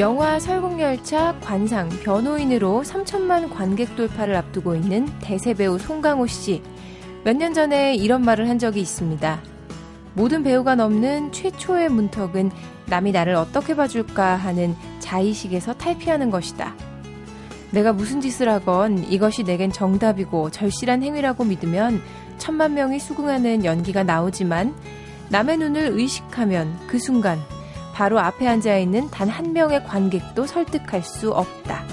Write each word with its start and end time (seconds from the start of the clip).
영화 0.00 0.40
설국열차 0.40 1.38
관상 1.40 1.90
변호인으로 1.90 2.82
3천만 2.86 3.52
관객 3.52 3.94
돌파를 3.96 4.34
앞두고 4.34 4.74
있는 4.74 5.06
대세 5.20 5.52
배우 5.52 5.78
송강호 5.78 6.26
씨. 6.26 6.62
몇 7.22 7.36
년 7.36 7.52
전에 7.52 7.94
이런 7.96 8.22
말을 8.22 8.48
한 8.48 8.58
적이 8.58 8.80
있습니다. 8.80 9.42
모든 10.14 10.42
배우가 10.42 10.74
넘는 10.74 11.32
최초의 11.32 11.90
문턱은 11.90 12.50
남이 12.86 13.12
나를 13.12 13.34
어떻게 13.34 13.76
봐줄까 13.76 14.36
하는 14.36 14.74
자의식에서 15.00 15.74
탈피하는 15.74 16.30
것이다. 16.30 16.74
내가 17.70 17.92
무슨 17.92 18.22
짓을 18.22 18.48
하건 18.48 19.04
이것이 19.04 19.42
내겐 19.42 19.70
정답이고 19.70 20.48
절실한 20.50 21.02
행위라고 21.02 21.44
믿으면 21.44 22.00
천만 22.38 22.72
명이 22.72 22.98
수긍하는 23.00 23.66
연기가 23.66 24.02
나오지만 24.02 24.74
남의 25.28 25.58
눈을 25.58 25.90
의식하면 25.92 26.74
그 26.86 26.98
순간 26.98 27.38
바로 28.00 28.18
앞에 28.18 28.48
앉아 28.48 28.78
있는 28.78 29.10
단 29.10 29.28
한 29.28 29.52
명의 29.52 29.84
관객도 29.84 30.46
설득할 30.46 31.02
수 31.02 31.32
없다. 31.32 31.84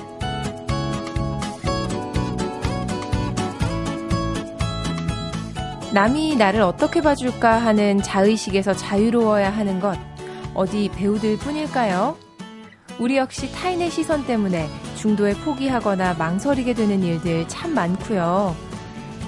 남이 5.94 6.38
나를 6.38 6.62
어떻게 6.62 7.02
봐줄까 7.02 7.58
하는 7.58 8.02
자의식에서 8.02 8.74
자유로워야 8.74 9.50
하는 9.50 9.82
것, 9.82 10.00
어디 10.54 10.90
배우들 10.96 11.40
뿐일까요? 11.40 12.16
우리 13.00 13.18
역시 13.18 13.52
타인의 13.52 13.92
시선 13.92 14.26
때문에 14.26 14.66
중도에 14.96 15.34
포기하거나 15.34 16.14
망설이게 16.14 16.74
되는 16.74 17.04
일들 17.04 17.50
참 17.50 17.74
많고요. 17.74 18.56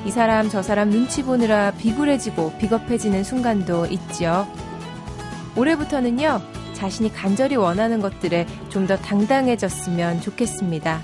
이 0.05 0.11
사람 0.11 0.47
저 0.47 0.61
사람 0.61 0.89
눈치 0.91 1.23
보느라 1.23 1.71
비굴해지고 1.71 2.53
비겁해지는 2.57 3.25
순간도 3.25 3.87
있죠. 3.87 4.47
올해부터는요, 5.57 6.39
자신이 6.79 7.13
간절히 7.13 7.55
원하는 7.57 7.99
것들에 8.01 8.47
좀 8.69 8.87
더 8.87 8.97
당당해졌으면 8.97 10.21
좋겠습니다. 10.21 11.01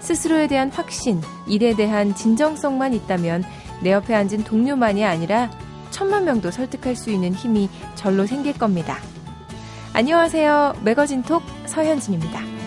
스스로에 0.00 0.48
대한 0.48 0.70
확신, 0.70 1.22
일에 1.46 1.74
대한 1.74 2.14
진정성만 2.14 2.92
있다면 2.94 3.44
내 3.82 3.92
옆에 3.92 4.14
앉은 4.14 4.44
동료만이 4.44 5.04
아니라 5.04 5.50
천만 5.90 6.24
명도 6.24 6.50
설득할 6.50 6.96
수 6.96 7.10
있는 7.10 7.32
힘이 7.32 7.70
절로 7.94 8.26
생길 8.26 8.52
겁니다. 8.58 8.98
안녕하세요. 9.94 10.74
매거진 10.82 11.22
톡 11.22 11.42
서현진입니다. 11.66 12.59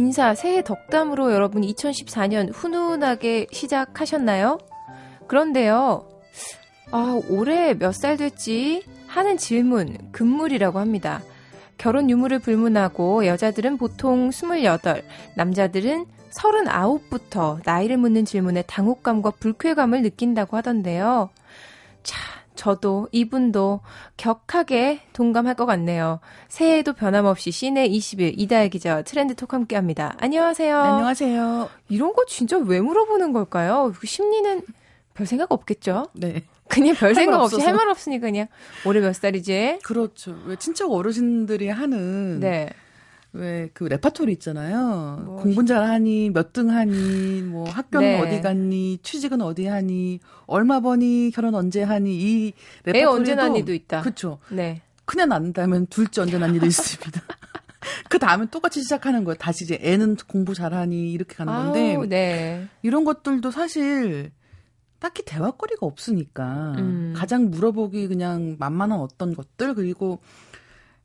인사, 0.00 0.34
새해 0.34 0.64
덕담으로 0.64 1.30
여러분 1.30 1.60
2014년 1.60 2.50
훈훈하게 2.54 3.48
시작하셨나요? 3.52 4.58
그런데요, 5.26 6.08
아, 6.90 7.20
올해 7.28 7.74
몇 7.74 7.92
살 7.92 8.16
됐지? 8.16 8.82
하는 9.06 9.36
질문, 9.36 9.98
금물이라고 10.10 10.78
합니다. 10.78 11.20
결혼 11.76 12.08
유무를 12.08 12.38
불문하고 12.38 13.26
여자들은 13.26 13.76
보통 13.76 14.30
28, 14.32 15.02
남자들은 15.34 16.06
39부터 16.30 17.60
나이를 17.66 17.98
묻는 17.98 18.24
질문에 18.24 18.62
당혹감과 18.62 19.32
불쾌감을 19.32 20.00
느낀다고 20.00 20.56
하던데요. 20.56 21.28
자, 22.02 22.16
저도 22.64 23.08
이분도 23.10 23.80
격하게 24.18 25.00
동감할 25.14 25.54
것 25.54 25.64
같네요. 25.64 26.20
새해에도 26.48 26.92
변함없이 26.92 27.50
씨네 27.50 27.88
21 27.88 28.34
이다혜 28.36 28.68
기자와 28.68 29.00
트렌드 29.00 29.34
톡 29.34 29.54
함께 29.54 29.76
합니다. 29.76 30.14
안녕하세요. 30.18 30.76
안녕하세요. 30.78 31.70
이런 31.88 32.12
거 32.12 32.26
진짜 32.26 32.58
왜 32.58 32.82
물어보는 32.82 33.32
걸까요? 33.32 33.94
그 33.98 34.06
심리는 34.06 34.60
별 35.14 35.26
생각 35.26 35.50
없겠죠? 35.52 36.08
네. 36.12 36.42
그냥 36.68 36.94
별 36.96 37.14
생각 37.14 37.40
없이 37.40 37.62
할 37.62 37.74
말 37.74 37.88
없으니까 37.88 38.26
그냥 38.26 38.46
올해 38.84 39.00
몇 39.00 39.14
살이지? 39.16 39.78
그렇죠. 39.82 40.36
왜 40.44 40.56
친척 40.56 40.92
어르신들이 40.92 41.70
하는 41.70 42.40
네. 42.40 42.68
왜 43.32 43.70
그 43.74 43.84
레파토리 43.84 44.32
있잖아요. 44.32 45.22
뭐, 45.24 45.36
공부 45.42 45.64
잘하니 45.64 46.30
몇 46.30 46.52
등 46.52 46.70
하니 46.70 47.42
뭐 47.42 47.68
학교는 47.68 48.06
네. 48.06 48.20
어디 48.20 48.40
갔니 48.40 48.98
취직은 49.02 49.40
어디 49.40 49.66
하니 49.66 50.18
얼마 50.46 50.80
버니 50.80 51.30
결혼 51.32 51.54
언제 51.54 51.82
하니 51.82 52.16
이애 52.16 52.52
레파토리도 52.84 53.10
언제 53.10 53.34
난이도 53.36 53.72
있다. 53.72 54.00
그렇죠. 54.02 54.38
네. 54.50 54.82
큰애 55.04 55.26
낳는다면 55.26 55.86
둘째 55.86 56.22
언제 56.22 56.38
난이도 56.38 56.66
있습니다. 56.66 57.20
그 58.10 58.18
다음에 58.18 58.46
똑같이 58.50 58.82
시작하는 58.82 59.24
거예요. 59.24 59.36
다시 59.36 59.64
이제 59.64 59.78
애는 59.80 60.16
공부 60.28 60.54
잘하니 60.54 61.12
이렇게 61.12 61.34
가는 61.36 61.52
건데 61.52 61.94
아우, 61.94 62.06
네. 62.06 62.68
이런 62.82 63.04
것들도 63.04 63.50
사실 63.52 64.32
딱히 64.98 65.24
대화거리가 65.24 65.86
없으니까 65.86 66.74
음. 66.78 67.14
가장 67.16 67.50
물어보기 67.50 68.08
그냥 68.08 68.56
만만한 68.58 68.98
어떤 69.00 69.34
것들 69.34 69.74
그리고 69.74 70.20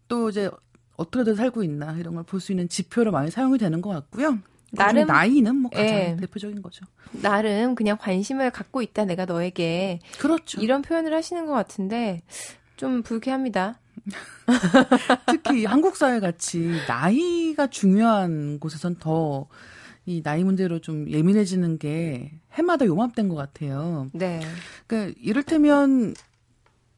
또 0.07 0.29
이제 0.29 0.49
어떻게들 0.97 1.35
살고 1.35 1.63
있나 1.63 1.93
이런 1.97 2.15
걸 2.15 2.23
볼 2.23 2.39
수 2.39 2.51
있는 2.51 2.67
지표로 2.69 3.11
많이 3.11 3.29
사용이 3.31 3.57
되는 3.57 3.81
것 3.81 3.89
같고요. 3.89 4.39
나름- 4.71 5.05
나름 5.05 5.07
나이는 5.07 5.55
뭐 5.55 5.71
가장 5.71 5.85
예. 5.87 6.17
대표적인 6.19 6.61
거죠. 6.61 6.85
나름 7.21 7.75
그냥 7.75 7.97
관심을 7.99 8.51
갖고 8.51 8.81
있다 8.81 9.05
내가 9.05 9.25
너에게 9.25 9.99
그렇죠. 10.19 10.61
이런 10.61 10.81
표현을 10.81 11.13
하시는 11.13 11.45
것 11.45 11.53
같은데 11.53 12.21
좀 12.75 13.01
불쾌합니다. 13.03 13.79
특히 15.27 15.65
한국 15.65 15.95
사회 15.95 16.19
같이 16.19 16.71
나이가 16.87 17.67
중요한 17.67 18.59
곳에선 18.59 18.95
더 18.99 19.47
이 20.07 20.21
나이 20.21 20.43
문제로 20.43 20.77
좀 20.77 21.09
예민해지는 21.09 21.79
게 21.79 22.31
해마다 22.53 22.85
요맘때인 22.85 23.27
것 23.27 23.33
같아요. 23.33 24.07
네. 24.13 24.39
그러니까 24.85 25.17
이를테면 25.19 26.13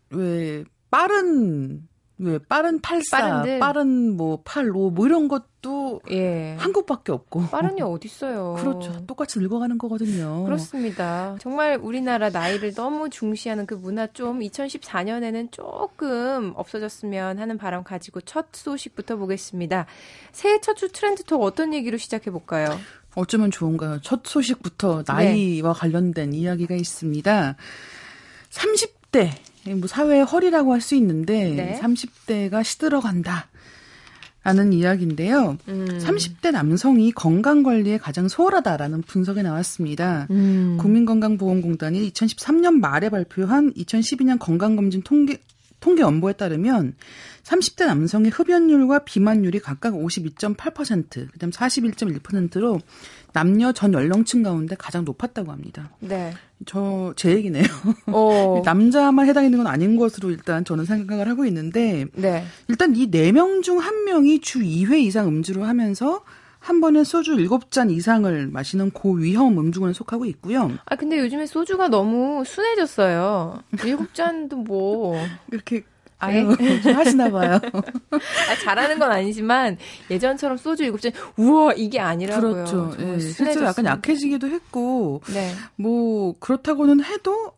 왜 0.09 0.65
빠른 0.91 1.87
왜 2.19 2.39
빠른 2.39 2.79
84, 2.81 3.17
빠른들. 3.19 3.59
빠른 3.59 4.17
뭐 4.17 4.41
85, 4.43 4.89
뭐 4.89 5.05
이런 5.05 5.27
것도 5.27 6.01
예. 6.09 6.55
한국밖에 6.57 7.11
없고. 7.11 7.47
빠른이 7.47 7.81
어딨어요. 7.83 8.55
그렇죠. 8.57 9.05
똑같이 9.05 9.37
늙어가는 9.39 9.77
거거든요. 9.77 10.43
그렇습니다. 10.45 11.35
정말 11.39 11.77
우리나라 11.81 12.29
나이를 12.29 12.73
너무 12.73 13.09
중시하는 13.11 13.67
그 13.67 13.75
문화 13.75 14.07
좀 14.07 14.39
2014년에는 14.39 15.51
조금 15.51 16.53
없어졌으면 16.55 17.37
하는 17.37 17.57
바람 17.59 17.83
가지고 17.83 18.21
첫 18.21 18.47
소식부터 18.51 19.17
보겠습니다. 19.17 19.85
새해 20.31 20.59
첫 20.61 20.75
주 20.77 20.91
트렌드톡 20.91 21.41
어떤 21.43 21.73
얘기로 21.73 21.97
시작해 21.97 22.31
볼까요? 22.31 22.67
어쩌면 23.15 23.49
좋은가요? 23.51 23.99
첫 24.01 24.21
소식부터 24.25 25.03
네. 25.03 25.13
나이와 25.13 25.73
관련된 25.73 26.33
이야기가 26.33 26.75
있습니다. 26.75 27.55
30대, 28.51 29.29
뭐 29.75 29.87
사회의 29.87 30.23
허리라고 30.23 30.73
할 30.73 30.81
수 30.81 30.95
있는데 30.95 31.53
네. 31.55 31.79
30대가 31.81 32.63
시들어간다. 32.63 33.47
라는 34.43 34.71
이야기인데요. 34.71 35.57
음. 35.67 35.85
30대 36.01 36.51
남성이 36.51 37.11
건강 37.11 37.63
관리에 37.63 37.97
가장 37.97 38.29
소홀하다라는 38.29 39.01
분석이 39.01 39.43
나왔습니다. 39.43 40.27
음. 40.29 40.77
국민건강보험공단이 40.79 42.09
2013년 42.11 42.79
말에 42.79 43.09
발표한 43.09 43.73
2012년 43.73 44.39
건강검진 44.39 45.01
통계 45.01 45.39
통계 45.79 46.01
연보에 46.01 46.33
따르면 46.33 46.95
30대 47.43 47.85
남성의 47.85 48.31
흡연율과 48.31 48.99
비만율이 49.05 49.59
각각 49.59 49.93
52.8%, 49.93 51.31
그다음 51.31 51.51
41.1%로 51.51 52.79
남녀 53.33 53.71
전 53.71 53.93
연령층 53.93 54.41
가운데 54.43 54.75
가장 54.75 55.05
높았다고 55.05 55.51
합니다. 55.51 55.91
네. 55.99 56.33
저 56.65 57.13
제 57.15 57.31
얘기네요. 57.35 57.63
어. 58.07 58.61
남자만 58.65 59.27
해당되는 59.27 59.57
건 59.59 59.67
아닌 59.67 59.95
것으로 59.95 60.31
일단 60.31 60.65
저는 60.65 60.85
생각을 60.85 61.27
하고 61.29 61.45
있는데 61.45 62.05
네. 62.15 62.43
일단 62.67 62.95
이 62.95 63.07
네 63.11 63.31
명 63.31 63.61
중 63.61 63.77
한 63.79 64.05
명이 64.05 64.41
주 64.41 64.59
2회 64.59 64.99
이상 65.01 65.27
음주를 65.27 65.67
하면서 65.67 66.23
한 66.67 66.81
번에 66.81 67.05
소주 67.05 67.37
7잔 67.37 67.89
이상을 67.91 68.47
마시는 68.47 68.91
고위험 68.91 69.57
음주군에 69.57 69.93
속하고 69.93 70.25
있고요. 70.25 70.69
아 70.85 70.97
근데 70.97 71.17
요즘에 71.17 71.45
소주가 71.45 71.87
너무 71.87 72.43
순해졌어요. 72.45 73.63
일곱 73.85 74.13
잔도 74.13 74.57
뭐 74.57 75.15
이렇게 75.49 75.83
아유 76.19 76.53
좀 76.83 76.93
하시나 76.93 77.31
봐요. 77.31 77.53
아, 78.11 78.55
잘하는 78.65 78.99
건 78.99 79.13
아니지만 79.13 79.77
예전처럼 80.11 80.57
소주 80.57 80.83
일곱 80.83 80.99
잔 80.99 81.13
우와 81.37 81.71
이게 81.71 82.01
아니라고요. 82.01 82.51
그렇죠. 82.51 82.93
예, 82.99 83.17
실제로 83.17 83.65
약간. 83.65 83.85
약해지기도 83.85 84.47
했고 84.47 85.21
네. 85.33 85.53
뭐 85.77 86.35
그렇다고는 86.39 87.01
해도 87.01 87.53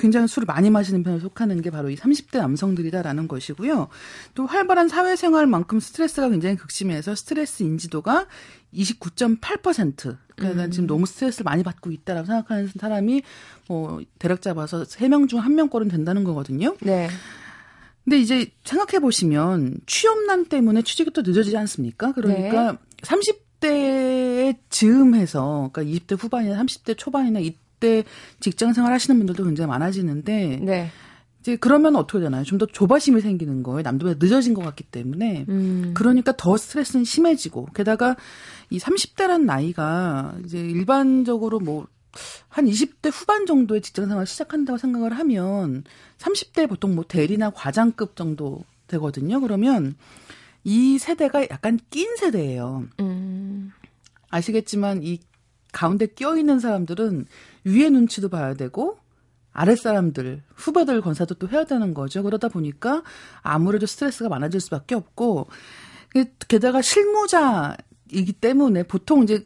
굉장히 0.00 0.26
술을 0.26 0.46
많이 0.46 0.70
마시는 0.70 1.02
편에 1.02 1.20
속하는 1.20 1.60
게 1.60 1.70
바로 1.70 1.90
이 1.90 1.96
30대 1.96 2.38
남성들이다라는 2.38 3.28
것이고요. 3.28 3.88
또 4.34 4.46
활발한 4.46 4.88
사회생활만큼 4.88 5.78
스트레스가 5.78 6.30
굉장히 6.30 6.56
극심해서 6.56 7.14
스트레스 7.14 7.62
인지도가 7.62 8.26
29.8%. 8.74 10.16
그러니까 10.36 10.64
음. 10.64 10.70
지금 10.70 10.86
너무 10.86 11.04
스트레스를 11.04 11.44
많이 11.44 11.62
받고 11.62 11.90
있다라고 11.90 12.26
생각하는 12.26 12.70
사람이 12.78 13.22
뭐 13.68 14.00
대략 14.18 14.40
잡아서 14.40 14.84
3명 14.84 15.28
중 15.28 15.40
1명꼴은 15.40 15.90
된다는 15.90 16.24
거거든요. 16.24 16.74
네. 16.80 17.08
근데 18.04 18.18
이제 18.18 18.50
생각해 18.64 19.00
보시면 19.00 19.80
취업난 19.86 20.46
때문에 20.46 20.80
취직이 20.82 21.10
또 21.10 21.20
늦어지지 21.20 21.56
않습니까? 21.58 22.12
그러니까 22.12 22.72
네. 22.72 22.78
30대에 23.02 24.56
즈음해서 24.70 25.70
그러니까 25.72 25.98
20대 25.98 26.18
후반이나 26.18 26.62
30대 26.62 26.96
초반이나 26.96 27.40
이 27.40 27.54
때 27.80 28.04
직장 28.40 28.72
생활 28.72 28.92
하시는 28.92 29.18
분들도 29.18 29.44
굉장히 29.44 29.68
많아지는데 29.68 30.60
네. 30.62 30.90
이제 31.40 31.56
그러면 31.56 31.96
어떻게 31.96 32.20
되나요? 32.22 32.44
좀 32.44 32.58
더 32.58 32.66
조바심이 32.66 33.20
생기는 33.22 33.62
거예요. 33.62 33.80
남들보다 33.82 34.18
늦어진 34.24 34.52
것 34.54 34.62
같기 34.62 34.84
때문에. 34.84 35.46
음. 35.48 35.92
그러니까 35.94 36.32
더 36.36 36.56
스트레스는 36.56 37.04
심해지고 37.04 37.66
게다가 37.74 38.16
이 38.68 38.78
30대란 38.78 39.44
나이가 39.44 40.34
이제 40.44 40.58
일반적으로 40.58 41.58
뭐한 41.60 42.66
20대 42.66 43.10
후반 43.12 43.46
정도의 43.46 43.80
직장 43.80 44.06
생활 44.08 44.26
시작한다고 44.26 44.76
생각을 44.78 45.16
하면 45.18 45.84
30대 46.18 46.68
보통 46.68 46.94
뭐 46.94 47.04
대리나 47.08 47.50
과장급 47.50 48.16
정도 48.16 48.62
되거든요. 48.88 49.40
그러면 49.40 49.94
이 50.62 50.98
세대가 50.98 51.42
약간 51.48 51.78
낀 51.88 52.16
세대예요. 52.16 52.84
음. 53.00 53.72
아시겠지만 54.28 55.02
이 55.02 55.20
가운데 55.72 56.06
끼어 56.06 56.36
있는 56.36 56.58
사람들은 56.58 57.26
위의 57.64 57.90
눈치도 57.90 58.28
봐야 58.28 58.54
되고 58.54 58.98
아랫사람들, 59.52 60.42
후배들 60.54 61.00
건사도 61.00 61.34
또 61.34 61.48
해야 61.48 61.64
되는 61.64 61.92
거죠. 61.92 62.22
그러다 62.22 62.48
보니까 62.48 63.02
아무래도 63.42 63.86
스트레스가 63.86 64.28
많아질 64.28 64.60
수밖에 64.60 64.94
없고, 64.94 65.48
게다가 66.48 66.80
실무자이기 66.82 68.32
때문에 68.40 68.84
보통 68.84 69.24
이제 69.24 69.44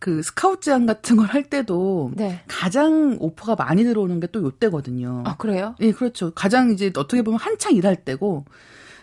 그 0.00 0.22
스카우트 0.22 0.66
제안 0.66 0.86
같은 0.86 1.16
걸 1.16 1.28
할 1.28 1.44
때도 1.48 2.12
네. 2.16 2.42
가장 2.48 3.16
오퍼가 3.20 3.54
많이 3.54 3.84
들어오는 3.84 4.20
게 4.20 4.26
또 4.26 4.42
요때거든요. 4.42 5.22
아, 5.24 5.36
그래요? 5.36 5.76
예, 5.80 5.92
그렇죠. 5.92 6.32
가장 6.34 6.70
이제 6.72 6.92
어떻게 6.96 7.22
보면 7.22 7.38
한창 7.40 7.74
일할 7.74 8.04
때고, 8.04 8.44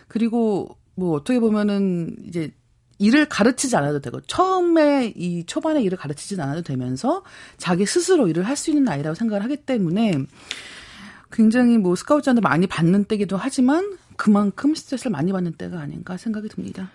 그리고 0.06 0.76
뭐 0.94 1.12
어떻게 1.16 1.40
보면은 1.40 2.14
이제 2.26 2.52
일을 3.02 3.26
가르치지 3.26 3.76
않아도 3.76 4.00
되고 4.00 4.20
처음에 4.20 5.12
이 5.16 5.44
초반에 5.44 5.82
일을 5.82 5.98
가르치지 5.98 6.40
않아도 6.40 6.62
되면서 6.62 7.24
자기 7.56 7.84
스스로 7.84 8.28
일을 8.28 8.44
할 8.44 8.56
수 8.56 8.70
있는 8.70 8.84
나이라고 8.84 9.14
생각을 9.16 9.42
하기 9.42 9.56
때문에 9.56 10.12
굉장히 11.32 11.78
뭐 11.78 11.96
스카우트한테 11.96 12.40
많이 12.40 12.68
받는 12.68 13.04
때기도 13.06 13.36
하지만 13.36 13.96
그만큼 14.16 14.74
스트레스를 14.74 15.10
많이 15.10 15.32
받는 15.32 15.54
때가 15.54 15.80
아닌가 15.80 16.16
생각이 16.16 16.48
듭니다. 16.48 16.90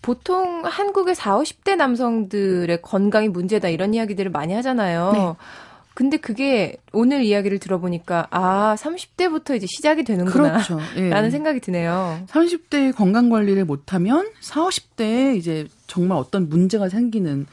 보통 0.00 0.62
한국의 0.64 1.14
40, 1.14 1.64
50대 1.64 1.76
남성들의 1.76 2.82
건강이 2.82 3.28
문제다 3.28 3.68
이런 3.68 3.94
이야기들을 3.94 4.30
많이 4.30 4.52
하잖아요. 4.54 5.12
네. 5.12 5.34
근데 5.94 6.16
그게 6.16 6.76
오늘 6.92 7.22
이야기를 7.22 7.58
들어보니까 7.58 8.28
아 8.30 8.76
30대부터 8.78 9.56
이제 9.56 9.66
시작이 9.66 10.04
되는구나 10.04 10.52
그렇죠. 10.52 10.80
예. 10.96 11.10
라는 11.10 11.30
생각이 11.30 11.60
드네요. 11.60 12.22
30대 12.28 12.94
건강 12.94 13.28
관리를 13.28 13.64
못하면 13.64 14.26
40, 14.40 14.92
50대에 14.96 15.36
이제 15.36 15.66
정말 15.86 16.18
어떤 16.18 16.48
문제가 16.48 16.88
생기는 16.88 17.46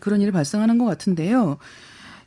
그런 0.00 0.20
일이 0.20 0.30
발생하는 0.30 0.78
것 0.78 0.84
같은데요. 0.84 1.58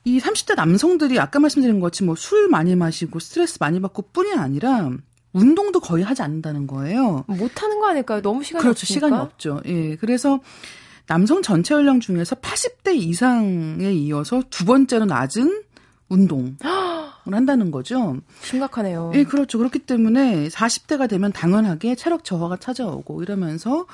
이 0.06 0.20
30대 0.20 0.56
남성들이 0.56 1.20
아까 1.20 1.40
말씀드린 1.40 1.80
것 1.80 1.88
같이 1.88 2.04
뭐술 2.04 2.48
많이 2.48 2.76
마시고 2.76 3.20
스트레스 3.20 3.58
많이 3.60 3.82
받고 3.82 4.04
뿐이 4.14 4.34
아니라 4.34 4.92
운동도 5.34 5.80
거의 5.80 6.04
하지 6.04 6.22
않는다는 6.22 6.68
거예요. 6.68 7.26
못 7.28 7.62
하는 7.62 7.80
거 7.80 7.88
아닐까요? 7.90 8.22
너무 8.22 8.44
시간이 8.44 8.62
그렇죠. 8.64 8.84
없으니까? 8.84 9.08
시간이 9.08 9.22
없죠. 9.22 9.62
예. 9.66 9.96
그래서 9.98 10.40
남성 11.10 11.42
전체 11.42 11.74
연령 11.74 12.00
중에서 12.00 12.36
80대 12.36 12.96
이상에 12.96 13.92
이어서 13.92 14.44
두 14.52 14.64
번째로 14.64 15.06
낮은 15.06 15.64
운동을 16.08 16.56
한다는 17.26 17.72
거죠. 17.72 18.18
심각하네요. 18.44 19.12
예, 19.16 19.24
그렇죠. 19.24 19.58
그렇기 19.58 19.80
때문에 19.80 20.50
40대가 20.50 21.10
되면 21.10 21.32
당연하게 21.32 21.96
체력 21.96 22.24
저하가 22.24 22.58
찾아오고 22.58 23.24
이러면서 23.24 23.88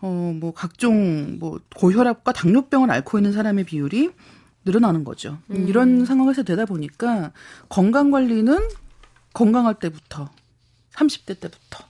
어, 0.00 0.34
뭐 0.34 0.52
각종 0.52 1.38
뭐 1.38 1.60
고혈압과 1.76 2.32
당뇨병을 2.32 2.90
앓고 2.90 3.18
있는 3.18 3.32
사람의 3.32 3.62
비율이 3.62 4.10
늘어나는 4.64 5.04
거죠. 5.04 5.38
음. 5.50 5.68
이런 5.68 6.04
상황에서 6.04 6.42
되다 6.42 6.64
보니까 6.64 7.30
건강 7.68 8.10
관리는 8.10 8.68
건강할 9.32 9.76
때부터 9.76 10.28
30대 10.94 11.38
때부터 11.38 11.84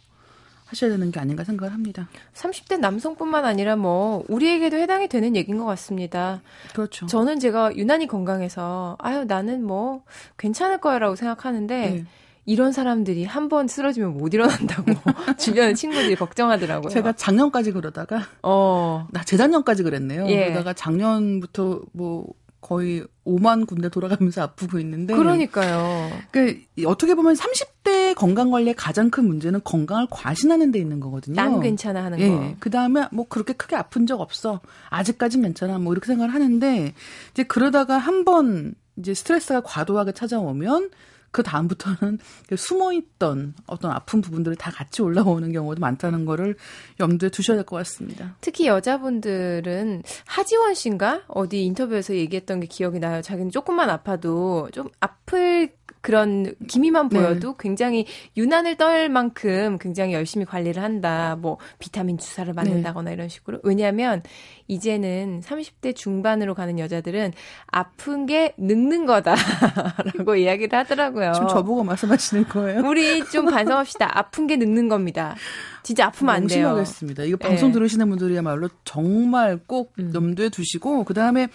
하셔야 0.72 0.90
되는 0.90 1.10
게 1.12 1.20
아닌가 1.20 1.44
생각을 1.44 1.72
합니다. 1.72 2.08
30대 2.34 2.78
남성뿐만 2.80 3.44
아니라 3.44 3.76
뭐 3.76 4.24
우리에게도 4.28 4.76
해당이 4.78 5.08
되는 5.08 5.36
얘기인 5.36 5.58
것 5.58 5.66
같습니다. 5.66 6.40
그렇죠. 6.72 7.06
저는 7.06 7.38
제가 7.38 7.76
유난히 7.76 8.06
건강해서 8.06 8.96
아유 8.98 9.24
나는 9.24 9.62
뭐 9.64 10.02
괜찮을 10.38 10.78
거야라고 10.78 11.14
생각하는데 11.16 11.76
네. 11.90 12.04
이런 12.46 12.72
사람들이 12.72 13.24
한 13.24 13.48
번 13.48 13.68
쓰러지면 13.68 14.16
못 14.16 14.32
일어난다고 14.34 14.92
주변 15.38 15.74
친구들이 15.74 16.16
걱정하더라고요. 16.16 16.88
제가 16.90 17.12
작년까지 17.12 17.72
그러다가 17.72 18.22
어. 18.42 19.06
나 19.12 19.22
재작년까지 19.22 19.82
그랬네요. 19.82 20.26
예. 20.28 20.44
그러다가 20.46 20.72
작년부터 20.72 21.82
뭐 21.92 22.26
거의 22.62 23.04
5만 23.26 23.66
군데 23.66 23.90
돌아가면서 23.90 24.40
아프고 24.42 24.78
있는데. 24.78 25.14
그러니까요. 25.14 26.10
그 26.30 26.62
어떻게 26.86 27.14
보면 27.14 27.34
30대 27.34 28.14
건강 28.14 28.50
관리의 28.50 28.74
가장 28.74 29.10
큰 29.10 29.26
문제는 29.26 29.60
건강을 29.64 30.06
과신하는 30.10 30.70
데 30.70 30.78
있는 30.78 31.00
거거든요. 31.00 31.34
난 31.34 31.60
괜찮아 31.60 32.04
하는 32.04 32.20
예. 32.20 32.28
거. 32.30 32.54
그 32.60 32.70
다음에 32.70 33.06
뭐 33.12 33.26
그렇게 33.28 33.52
크게 33.52 33.76
아픈 33.76 34.06
적 34.06 34.20
없어. 34.20 34.60
아직까진 34.88 35.42
괜찮아. 35.42 35.78
뭐 35.78 35.92
이렇게 35.92 36.06
생각을 36.06 36.32
하는데 36.32 36.94
이제 37.32 37.42
그러다가 37.42 37.98
한번 37.98 38.74
이제 38.96 39.12
스트레스가 39.12 39.62
과도하게 39.62 40.12
찾아오면 40.12 40.90
그 41.32 41.42
다음부터는 41.42 42.18
숨어있던 42.54 43.54
어떤 43.66 43.90
아픈 43.90 44.20
부분들이 44.20 44.54
다 44.56 44.70
같이 44.70 45.02
올라오는 45.02 45.50
경우도 45.52 45.80
많다는 45.80 46.24
거를 46.24 46.56
염두에 47.00 47.30
두셔야 47.30 47.56
될 47.56 47.64
것 47.64 47.76
같습니다. 47.76 48.36
특히 48.40 48.66
여자분들은 48.66 50.02
하지원 50.26 50.74
씨인가 50.74 51.22
어디 51.28 51.64
인터뷰에서 51.64 52.14
얘기했던 52.14 52.60
게 52.60 52.66
기억이 52.66 52.98
나요. 52.98 53.22
자기는 53.22 53.50
조금만 53.50 53.88
아파도 53.90 54.68
좀 54.72 54.88
아플 55.00 55.72
그런 56.02 56.54
기미만 56.66 57.08
네. 57.08 57.18
보여도 57.18 57.52
네. 57.52 57.56
굉장히 57.58 58.06
유난을 58.36 58.76
떨 58.76 59.08
만큼 59.08 59.78
굉장히 59.78 60.12
열심히 60.12 60.44
관리를 60.44 60.82
한다. 60.82 61.36
뭐 61.40 61.58
비타민 61.78 62.18
주사를 62.18 62.52
맞는다거나 62.52 63.10
네. 63.10 63.14
이런 63.14 63.28
식으로. 63.28 63.60
왜냐하면 63.62 64.22
이제는 64.66 65.40
30대 65.44 65.94
중반으로 65.94 66.54
가는 66.54 66.78
여자들은 66.78 67.32
아픈 67.68 68.26
게 68.26 68.52
늙는 68.58 69.06
거다라고 69.06 70.34
이야기를 70.36 70.76
하더라고요. 70.76 71.32
지금 71.34 71.48
저보고 71.48 71.84
말씀하시는 71.84 72.48
거예요? 72.48 72.82
우리 72.84 73.24
좀 73.26 73.46
반성합시다. 73.46 74.18
아픈 74.18 74.48
게 74.48 74.56
늙는 74.56 74.88
겁니다. 74.88 75.36
진짜 75.84 76.06
아프면 76.06 76.34
안 76.34 76.46
돼요. 76.48 76.68
명심하겠습니다. 76.68 77.24
이거 77.24 77.36
방송 77.36 77.68
네. 77.68 77.74
들으시는 77.74 78.08
분들이야말로 78.10 78.68
정말 78.84 79.58
꼭 79.66 79.92
음. 80.00 80.12
염두에 80.14 80.48
두시고 80.48 81.04
그 81.04 81.14
다음에 81.14 81.48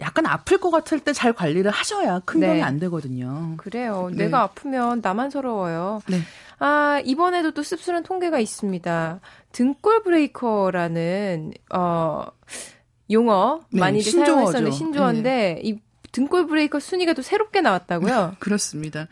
약간 0.00 0.26
아플 0.26 0.58
것 0.58 0.70
같을 0.70 1.00
때 1.00 1.12
잘 1.12 1.32
관리를 1.32 1.70
하셔야 1.70 2.20
큰 2.24 2.40
병이 2.40 2.54
네. 2.54 2.62
안 2.62 2.78
되거든요. 2.80 3.54
그래요. 3.58 4.08
네. 4.10 4.24
내가 4.24 4.42
아프면 4.42 5.00
나만 5.02 5.30
서러워요. 5.30 6.00
네. 6.08 6.20
아, 6.58 7.00
이번에도 7.04 7.50
또 7.52 7.62
씁쓸한 7.62 8.02
통계가 8.02 8.38
있습니다. 8.38 9.20
등골 9.52 10.02
브레이커라는, 10.04 11.52
어, 11.74 12.24
용어 13.10 13.60
네, 13.70 13.80
많이들 13.80 14.12
사용했었는데 14.12 14.70
신조어인데, 14.70 15.22
네. 15.22 15.60
이 15.62 15.78
등골 16.12 16.46
브레이커 16.46 16.80
순위가 16.80 17.12
또 17.14 17.22
새롭게 17.22 17.60
나왔다고요? 17.60 18.36
그렇습니다. 18.40 19.08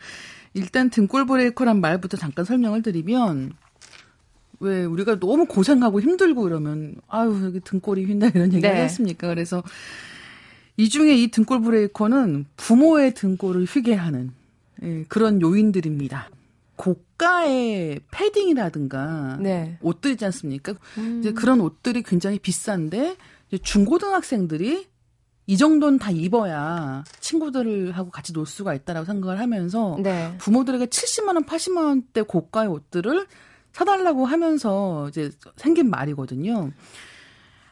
일단 0.53 0.89
등골 0.89 1.25
브레이커란 1.25 1.79
말부터 1.81 2.17
잠깐 2.17 2.45
설명을 2.45 2.81
드리면, 2.81 3.53
왜 4.59 4.85
우리가 4.85 5.19
너무 5.19 5.45
고생하고 5.45 6.01
힘들고 6.01 6.47
이러면 6.47 6.95
아유 7.07 7.41
여기 7.45 7.59
등골이 7.61 8.05
휜다 8.05 8.35
이런 8.35 8.53
얘기 8.53 8.61
네. 8.61 8.81
하셨습니까? 8.81 9.27
그래서 9.27 9.63
이 10.81 10.89
중에 10.89 11.13
이 11.15 11.27
등골 11.27 11.61
브레이커는 11.61 12.47
부모의 12.57 13.13
등골을 13.13 13.65
휘게 13.65 13.93
하는 13.93 14.31
예, 14.81 15.05
그런 15.07 15.39
요인들입니다. 15.39 16.31
고가의 16.75 17.99
패딩이라든가 18.09 19.37
네. 19.39 19.77
옷들 19.81 20.09
있지 20.09 20.25
않습니까? 20.25 20.73
음. 20.97 21.19
이제 21.19 21.33
그런 21.33 21.61
옷들이 21.61 22.01
굉장히 22.01 22.39
비싼데 22.39 23.15
중고등학생들이 23.61 24.87
이 25.45 25.57
정도는 25.57 25.99
다 25.99 26.09
입어야 26.09 27.03
친구들하고 27.19 28.09
같이 28.09 28.33
놀 28.33 28.47
수가 28.47 28.73
있다라고 28.73 29.05
생각을 29.05 29.39
하면서 29.39 29.99
네. 30.01 30.35
부모들에게 30.39 30.87
70만 30.87 31.35
원, 31.35 31.45
80만 31.45 31.83
원대 31.83 32.23
고가의 32.23 32.69
옷들을 32.69 33.27
사달라고 33.71 34.25
하면서 34.25 35.07
이제 35.09 35.29
생긴 35.57 35.91
말이거든요. 35.91 36.71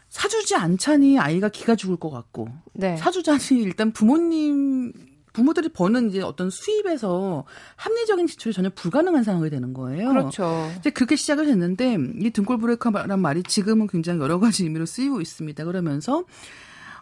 사주지 0.09 0.55
않자니 0.55 1.19
아이가 1.19 1.49
기가 1.49 1.75
죽을 1.75 1.95
것 1.97 2.09
같고 2.09 2.49
네. 2.73 2.97
사주자니 2.97 3.61
일단 3.61 3.91
부모님 3.91 4.91
부모들이 5.31 5.69
버는 5.69 6.09
이제 6.09 6.21
어떤 6.21 6.49
수입에서 6.49 7.45
합리적인 7.75 8.25
지출이 8.27 8.53
전혀 8.53 8.69
불가능한 8.71 9.23
상황이 9.23 9.49
되는 9.49 9.73
거예요. 9.73 10.09
그렇죠. 10.09 10.69
이제 10.79 10.89
그렇게 10.89 11.15
시작을 11.15 11.47
했는데 11.47 11.97
이 12.19 12.31
등골 12.31 12.57
브레이커란 12.57 13.19
말이 13.19 13.43
지금은 13.43 13.87
굉장히 13.87 14.19
여러 14.19 14.39
가지 14.39 14.63
의미로 14.63 14.85
쓰이고 14.87 15.21
있습니다. 15.21 15.63
그러면서 15.65 16.25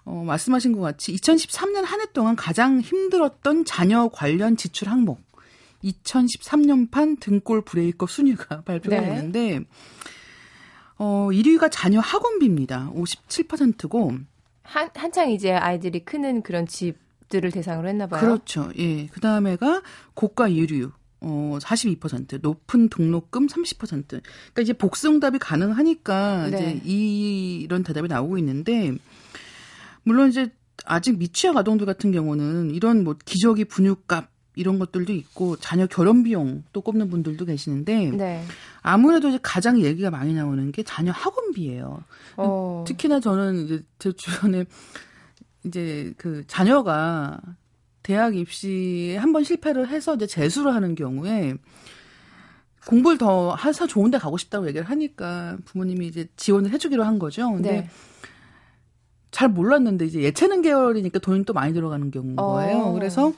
어, 0.04 0.24
말씀하신 0.26 0.74
것 0.74 0.82
같이 0.82 1.14
2013년 1.16 1.84
한 1.86 2.02
해 2.02 2.06
동안 2.14 2.36
가장 2.36 2.82
힘들었던 2.82 3.66
자녀 3.66 4.10
관련 4.10 4.56
지출 4.58 4.90
항목 4.90 5.22
2013년판 5.84 7.20
등골 7.20 7.62
브레이크업 7.62 8.10
순위가 8.12 8.62
발표가 8.68 9.00
네. 9.00 9.06
됐는데 9.08 9.62
어 10.98 11.30
1위가 11.32 11.70
자녀 11.72 12.00
학원비입니다. 12.00 12.92
57%고 12.94 14.18
한, 14.64 14.90
한창 14.96 15.32
이제 15.32 15.54
아이들이 15.54 16.04
크는 16.04 16.42
그런 16.42 16.68
집들을 16.68 17.52
대상으로 17.52 17.88
했나 17.88 18.08
봐요. 18.08 18.22
그렇죠. 18.22 18.70
예. 18.78 19.08
그다음에가 19.08 19.82
고가 20.14 20.54
유류 20.54 20.92
어 21.22 21.58
42%, 21.62 22.42
높은 22.42 22.90
등록금 22.90 23.48
30%. 23.48 24.08
그러니까 24.08 24.62
이제 24.62 24.74
복수응답이 24.74 25.40
가능하니까 25.40 26.50
네. 26.50 26.58
이제 26.58 26.82
이, 26.86 27.62
이런 27.62 27.84
대답이 27.84 28.08
나오고 28.08 28.38
있는데 28.38 28.94
물론 30.04 30.30
이제 30.30 30.52
아직 30.86 31.18
미취학 31.18 31.58
아동들 31.58 31.86
같은 31.86 32.12
경우는 32.12 32.72
이런 32.72 33.04
뭐 33.04 33.16
기저귀 33.26 33.66
분유값 33.66 34.30
이런 34.58 34.80
것들도 34.80 35.14
있고 35.14 35.56
자녀 35.58 35.86
결혼 35.88 36.24
비용 36.24 36.64
또 36.74 36.82
꼽는 36.82 37.10
분들도 37.10 37.46
계시는데 37.46 38.12
네. 38.12 38.44
아무래도 38.82 39.30
이제 39.30 39.40
가장 39.42 39.80
얘기가 39.82 40.10
많이 40.10 40.34
나오는 40.34 40.72
게 40.72 40.84
자녀 40.84 41.12
학원비예요. 41.12 42.04
어. 42.38 42.84
특히나 42.88 43.20
저는 43.20 43.66
이제 43.66 43.84
제 44.00 44.12
주변에 44.14 44.66
이제 45.64 46.14
그 46.18 46.44
자녀가 46.48 47.40
대학 48.04 48.36
입시에 48.36 49.18
한 49.18 49.34
번 49.34 49.44
실패를 49.44 49.90
해서 49.90 50.16
이제 50.16 50.26
재수를 50.28 50.74
하는 50.74 50.96
경우에 50.96 51.56
공부를 52.88 53.18
더 53.18 53.56
해서 53.58 53.86
좋은 53.86 54.12
데 54.12 54.18
가고 54.18 54.38
싶다고 54.38 54.68
얘기를 54.68 54.90
하니까 54.90 55.58
부모님이 55.66 56.08
이제 56.08 56.28
지원을 56.38 56.72
해주기로 56.72 57.04
한 57.04 57.20
거죠. 57.20 57.52
근데 57.52 57.72
네. 57.82 57.90
잘 59.30 59.50
몰랐는데 59.50 60.06
이제 60.06 60.22
예체능 60.22 60.62
계열이니까 60.62 61.20
돈이 61.20 61.44
또 61.44 61.52
많이 61.54 61.74
들어가는 61.74 62.10
경우인 62.12 62.38
거예요. 62.38 62.78
어. 62.78 62.92
그래서 62.94 63.34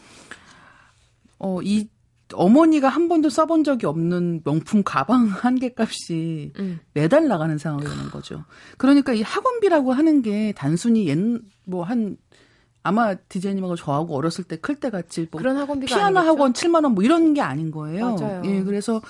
어 1.39 1.61
이 1.63 1.87
어머니가 2.31 2.89
한 2.89 3.09
번도 3.09 3.29
써본 3.31 3.63
적이 3.63 3.87
없는 3.87 4.41
명품 4.45 4.83
가방 4.83 5.25
한 5.33 5.55
개 5.55 5.73
값이 5.75 6.51
음. 6.59 6.79
매달 6.93 7.27
나가는 7.27 7.57
상황이 7.57 7.83
되는 7.83 8.09
거죠. 8.11 8.45
그러니까 8.77 9.13
이 9.13 9.23
학원비라고 9.23 9.93
하는 9.93 10.21
게 10.21 10.53
단순히 10.55 11.07
옛 11.07 11.17
뭐 11.65 11.83
한 11.83 12.17
아마 12.83 13.13
디제이님하고 13.15 13.75
저하고 13.75 14.15
어렸을 14.15 14.43
때 14.45 14.57
클 14.57 14.75
때 14.79 14.89
같이 14.91 15.27
뭐 15.31 15.39
그런 15.41 15.57
학원비가 15.57 15.95
피아노 15.95 16.19
아니겠죠? 16.19 16.27
학원 16.27 16.53
7만 16.53 16.83
원 16.83 16.93
뭐 16.95 17.03
이런 17.03 17.33
게 17.33 17.41
아닌 17.41 17.71
거예요. 17.71 18.15
맞아요. 18.15 18.41
예, 18.45 18.63
그래서 18.63 19.01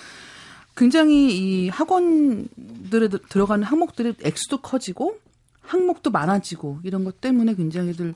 굉장히 0.78 1.38
이 1.66 1.70
학원들에 1.70 3.10
들- 3.10 3.20
들어가는 3.30 3.64
항목들의 3.66 4.16
액수도 4.24 4.60
커지고 4.62 5.18
항목도 5.62 6.10
많아지고 6.10 6.80
이런 6.84 7.04
것 7.04 7.20
때문에 7.22 7.54
굉장히들 7.56 8.10
어, 8.12 8.14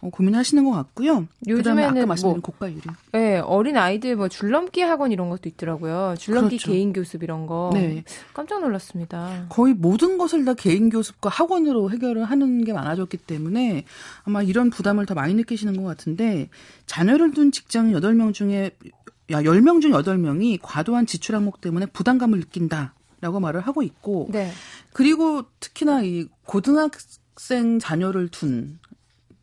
고민하시는 0.00 0.64
것 0.64 0.70
같고요. 0.70 1.26
그다음에 1.46 1.82
아까 1.82 1.90
요즘에는 1.90 2.08
말씀드린 2.08 2.40
뭐- 2.40 2.40
고가 2.54 2.70
유류. 2.70 2.80
네, 3.12 3.38
어린 3.40 3.76
아이들 3.76 4.16
뭐 4.16 4.28
줄넘기 4.28 4.80
학원 4.80 5.12
이런 5.12 5.28
것도 5.28 5.48
있더라고요. 5.50 6.14
줄넘기 6.18 6.56
그렇죠. 6.56 6.72
개인 6.72 6.92
교습 6.94 7.22
이런 7.22 7.46
거. 7.46 7.70
네. 7.74 8.02
깜짝 8.32 8.60
놀랐습니다. 8.60 9.44
거의 9.50 9.74
모든 9.74 10.16
것을 10.16 10.44
다 10.46 10.54
개인 10.54 10.88
교습과 10.88 11.28
학원으로 11.28 11.90
해결을 11.90 12.24
하는 12.24 12.64
게 12.64 12.72
많아졌기 12.72 13.18
때문에 13.18 13.84
아마 14.24 14.42
이런 14.42 14.70
부담을 14.70 15.04
더 15.04 15.12
많이 15.14 15.34
느끼시는 15.34 15.76
것 15.76 15.82
같은데 15.82 16.48
자녀를 16.86 17.32
둔 17.32 17.52
직장인 17.52 17.94
8명 17.94 18.32
중에 18.32 18.70
야 19.32 19.42
10명 19.42 19.80
중 19.82 19.92
8명이 19.92 20.58
과도한 20.62 21.06
지출 21.06 21.34
항목 21.36 21.60
때문에 21.60 21.86
부담감을 21.86 22.40
느낀다 22.40 22.94
라고 23.20 23.38
말을 23.38 23.60
하고 23.60 23.82
있고 23.82 24.28
네. 24.32 24.50
그리고 24.94 25.42
특히나 25.60 26.02
이 26.02 26.26
고등학생 26.46 27.78
자녀를 27.78 28.28
둔 28.28 28.78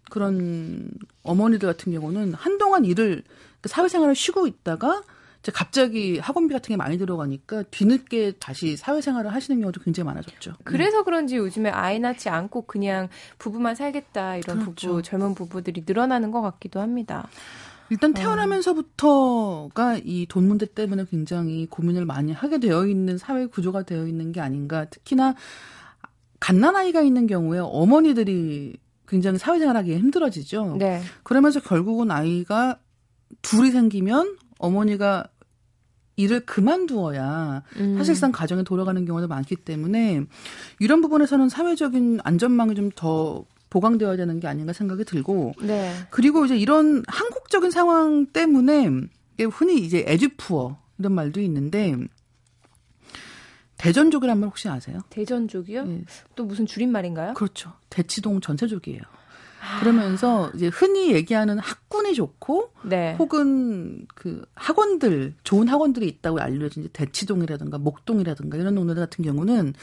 그런 0.09 0.89
어머니들 1.23 1.67
같은 1.67 1.91
경우는 1.91 2.33
한동안 2.33 2.85
일을 2.85 3.23
그 3.61 3.69
사회생활을 3.69 4.15
쉬고 4.15 4.47
있다가 4.47 5.03
이제 5.41 5.51
갑자기 5.51 6.17
학원비 6.19 6.53
같은 6.53 6.69
게 6.73 6.77
많이 6.77 6.97
들어가니까 6.97 7.63
뒤늦게 7.63 8.33
다시 8.39 8.75
사회생활을 8.75 9.33
하시는 9.33 9.59
경우도 9.59 9.81
굉장히 9.81 10.05
많아졌죠. 10.07 10.53
그래서 10.63 11.03
그런지 11.03 11.37
요즘에 11.37 11.69
아이 11.69 11.99
낳지 11.99 12.29
않고 12.29 12.63
그냥 12.63 13.07
부부만 13.37 13.75
살겠다 13.75 14.37
이런 14.37 14.59
그렇죠. 14.59 14.87
부부 14.89 15.01
젊은 15.03 15.35
부부들이 15.35 15.83
늘어나는 15.85 16.31
것 16.31 16.41
같기도 16.41 16.79
합니다. 16.79 17.27
일단 17.89 18.13
태어나면서부터가 18.13 19.99
이 20.03 20.25
돈 20.27 20.47
문제 20.47 20.65
때문에 20.65 21.05
굉장히 21.09 21.67
고민을 21.67 22.05
많이 22.05 22.33
하게 22.33 22.59
되어 22.59 22.85
있는 22.85 23.17
사회 23.17 23.45
구조가 23.45 23.83
되어 23.83 24.07
있는 24.07 24.31
게 24.33 24.41
아닌가. 24.41 24.85
특히나 24.85 25.35
갓난 26.39 26.75
아이가 26.75 27.01
있는 27.01 27.27
경우에 27.27 27.59
어머니들이 27.59 28.77
굉장히 29.07 29.37
사회생활하기 29.37 29.95
힘들어지죠. 29.97 30.77
네. 30.79 31.01
그러면서 31.23 31.59
결국은 31.59 32.11
아이가 32.11 32.79
둘이 33.41 33.71
생기면 33.71 34.37
어머니가 34.59 35.27
일을 36.15 36.45
그만두어야 36.45 37.63
음. 37.77 37.97
사실상 37.97 38.31
가정에 38.31 38.63
돌아가는 38.63 39.05
경우도 39.05 39.27
많기 39.27 39.55
때문에 39.55 40.23
이런 40.79 41.01
부분에서는 41.01 41.47
사회적인 41.49 42.19
안전망이 42.23 42.75
좀 42.75 42.91
더 42.95 43.45
보강되어야 43.69 44.17
되는 44.17 44.39
게 44.39 44.47
아닌가 44.47 44.73
생각이 44.73 45.03
들고 45.03 45.53
네. 45.61 45.93
그리고 46.09 46.45
이제 46.45 46.57
이런 46.57 47.03
한국적인 47.07 47.71
상황 47.71 48.25
때문에 48.27 48.89
흔히 49.51 49.79
이제 49.79 50.03
에듀푸어 50.07 50.77
이런 50.97 51.13
말도 51.13 51.41
있는데 51.41 51.95
대전족이란 53.77 54.39
말 54.39 54.49
혹시 54.49 54.67
아세요? 54.69 54.99
대전족이요? 55.09 55.85
예. 55.87 56.03
또 56.35 56.45
무슨 56.45 56.65
줄임말인가요? 56.65 57.33
그렇죠. 57.33 57.73
대치동 57.89 58.41
전체족이에요. 58.41 59.01
그러면서 59.79 60.51
이제 60.55 60.67
흔히 60.67 61.11
얘기하는 61.13 61.59
학군이 61.59 62.13
좋고 62.13 62.71
네. 62.85 63.15
혹은 63.19 64.05
그 64.15 64.45
학원들 64.55 65.33
좋은 65.43 65.67
학원들이 65.67 66.07
있다고 66.07 66.39
알려진 66.39 66.83
이제 66.83 66.89
대치동이라든가 66.93 67.77
목동이라든가 67.77 68.57
이런 68.57 68.75
동네 68.75 68.93
같은 68.93 69.23
경우는 69.25 69.73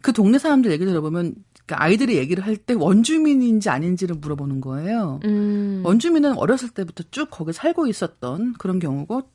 그 0.00 0.12
동네 0.12 0.38
사람들 0.38 0.70
얘기 0.70 0.84
들어보면 0.84 1.34
그러니까 1.66 1.82
아이들이 1.84 2.16
얘기를 2.16 2.44
할 2.46 2.56
때 2.56 2.74
원주민인지 2.74 3.68
아닌지를 3.68 4.16
물어보는 4.16 4.60
거예요. 4.60 5.20
음. 5.24 5.82
원주민은 5.84 6.38
어렸을 6.38 6.70
때부터 6.70 7.04
쭉 7.10 7.28
거기 7.30 7.52
살고 7.52 7.88
있었던 7.88 8.54
그런 8.54 8.78
경우고 8.78 9.30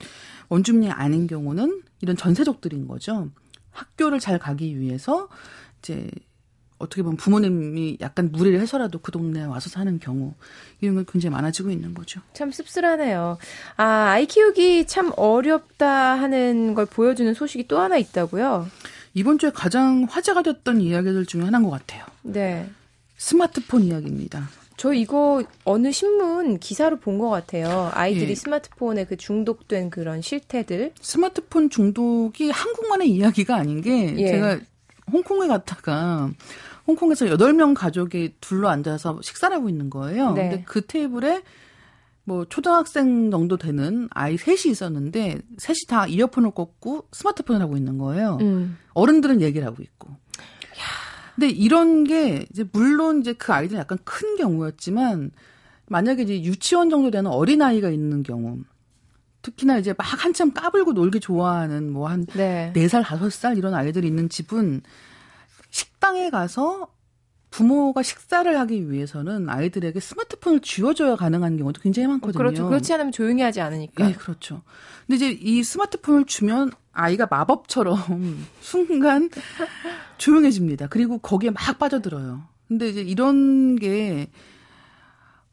원주민이 0.49 0.89
아닌 0.89 1.27
경우는 1.27 1.81
이런 2.01 2.15
전세족들인 2.17 2.87
거죠. 2.87 3.29
학교를 3.71 4.19
잘 4.19 4.37
가기 4.39 4.79
위해서 4.79 5.29
이제 5.79 6.09
어떻게 6.81 7.03
보면 7.03 7.17
부모님이 7.17 7.97
약간 8.01 8.31
무리를 8.31 8.59
해서라도 8.59 8.99
그 8.99 9.11
동네에 9.11 9.43
와서 9.43 9.69
사는 9.69 9.99
경우 9.99 10.33
이런 10.81 10.95
건 10.95 11.05
굉장히 11.05 11.33
많아지고 11.35 11.69
있는 11.69 11.93
거죠. 11.93 12.21
참 12.33 12.51
씁쓸하네요. 12.51 13.37
아, 13.77 13.83
아이 13.83 14.25
키우기 14.25 14.87
참 14.87 15.11
어렵다 15.15 15.87
하는 16.19 16.73
걸 16.73 16.87
보여주는 16.87 17.31
소식이 17.33 17.67
또 17.67 17.79
하나 17.79 17.97
있다고요? 17.97 18.67
이번 19.13 19.37
주에 19.37 19.51
가장 19.51 20.07
화제가 20.09 20.41
됐던 20.41 20.81
이야기들 20.81 21.25
중에 21.25 21.43
하나인 21.43 21.63
것 21.63 21.69
같아요. 21.69 22.05
네. 22.23 22.69
스마트폰 23.17 23.83
이야기입니다. 23.83 24.49
저 24.81 24.93
이거 24.93 25.43
어느 25.63 25.91
신문 25.91 26.57
기사로 26.57 26.97
본 26.97 27.19
것 27.19 27.29
같아요. 27.29 27.91
아이들이 27.93 28.31
예. 28.31 28.35
스마트폰에 28.35 29.05
그 29.05 29.15
중독된 29.15 29.91
그런 29.91 30.21
실태들. 30.23 30.93
스마트폰 30.99 31.69
중독이 31.69 32.49
한국만의 32.49 33.11
이야기가 33.11 33.55
아닌 33.55 33.81
게 33.81 34.15
예. 34.17 34.27
제가 34.27 34.59
홍콩에 35.11 35.47
갔다가 35.47 36.31
홍콩에서 36.87 37.27
8명 37.27 37.75
가족이 37.75 38.35
둘러 38.41 38.69
앉아서 38.69 39.19
식사를 39.21 39.55
하고 39.55 39.69
있는 39.69 39.91
거예요. 39.91 40.31
네. 40.31 40.49
근데 40.49 40.63
그 40.65 40.81
테이블에 40.83 41.43
뭐 42.23 42.45
초등학생 42.45 43.29
정도 43.29 43.57
되는 43.57 44.07
아이 44.09 44.35
셋이 44.35 44.71
있었는데 44.71 45.37
셋이 45.59 45.77
다 45.87 46.07
이어폰을 46.07 46.51
꽂고 46.51 47.07
스마트폰을 47.11 47.61
하고 47.61 47.77
있는 47.77 47.99
거예요. 47.99 48.39
음. 48.41 48.79
어른들은 48.93 49.41
얘기를 49.41 49.67
하고 49.67 49.83
있고. 49.83 50.09
근데 51.35 51.49
이런 51.49 52.03
게 52.03 52.45
이제 52.51 52.65
물론 52.71 53.21
이제 53.21 53.33
그 53.33 53.53
아이들은 53.53 53.79
약간 53.79 53.97
큰 54.03 54.35
경우였지만 54.35 55.31
만약에 55.87 56.23
이제 56.23 56.43
유치원 56.43 56.89
정도 56.89 57.11
되는 57.11 57.29
어린 57.29 57.61
아이가 57.61 57.89
있는 57.89 58.23
경우 58.23 58.59
특히나 59.41 59.77
이제 59.77 59.93
막 59.97 60.03
한참 60.03 60.53
까불고 60.53 60.93
놀기 60.93 61.19
좋아하는 61.19 61.91
뭐 61.91 62.07
한 62.07 62.25
네. 62.27 62.71
네살 62.75 63.03
다섯 63.03 63.31
살 63.31 63.57
이런 63.57 63.73
아이들이 63.73 64.07
있는 64.07 64.29
집은 64.29 64.81
식당에 65.71 66.29
가서 66.29 66.87
부모가 67.51 68.01
식사를 68.01 68.57
하기 68.59 68.89
위해서는 68.89 69.49
아이들에게 69.49 69.99
스마트폰을 69.99 70.61
쥐어줘야 70.61 71.17
가능한 71.17 71.57
경우도 71.57 71.81
굉장히 71.81 72.07
많거든요. 72.07 72.37
그렇죠. 72.37 72.67
그렇지 72.67 72.93
않으면 72.93 73.11
조용히 73.11 73.43
하지 73.43 73.59
않으니까. 73.61 74.07
네, 74.07 74.13
그렇죠. 74.13 74.63
근데 75.05 75.17
이제 75.17 75.37
이 75.39 75.61
스마트폰을 75.61 76.25
주면 76.25 76.71
아이가 76.93 77.27
마법처럼 77.29 77.97
순간 78.61 79.29
조용해집니다. 80.17 80.87
그리고 80.87 81.17
거기에 81.17 81.51
막 81.51 81.77
빠져들어요. 81.77 82.43
근데 82.69 82.87
이제 82.87 83.01
이런 83.01 83.75
게, 83.75 84.29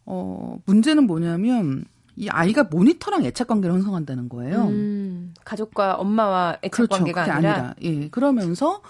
어, 0.05 0.59
문제는 0.67 1.05
뭐냐면, 1.05 1.85
이 2.15 2.29
아이가 2.29 2.65
모니터랑 2.65 3.25
애착 3.25 3.49
관계를 3.49 3.75
형성한다는 3.75 4.29
거예요. 4.29 4.67
음, 4.69 5.35
가족과 5.45 5.95
엄마와 5.95 6.59
애착 6.63 6.71
그렇죠. 6.71 6.97
관계가 6.97 7.23
아니라, 7.23 7.53
아니라. 7.55 7.75
예. 7.83 8.09
그러면서 8.09 8.83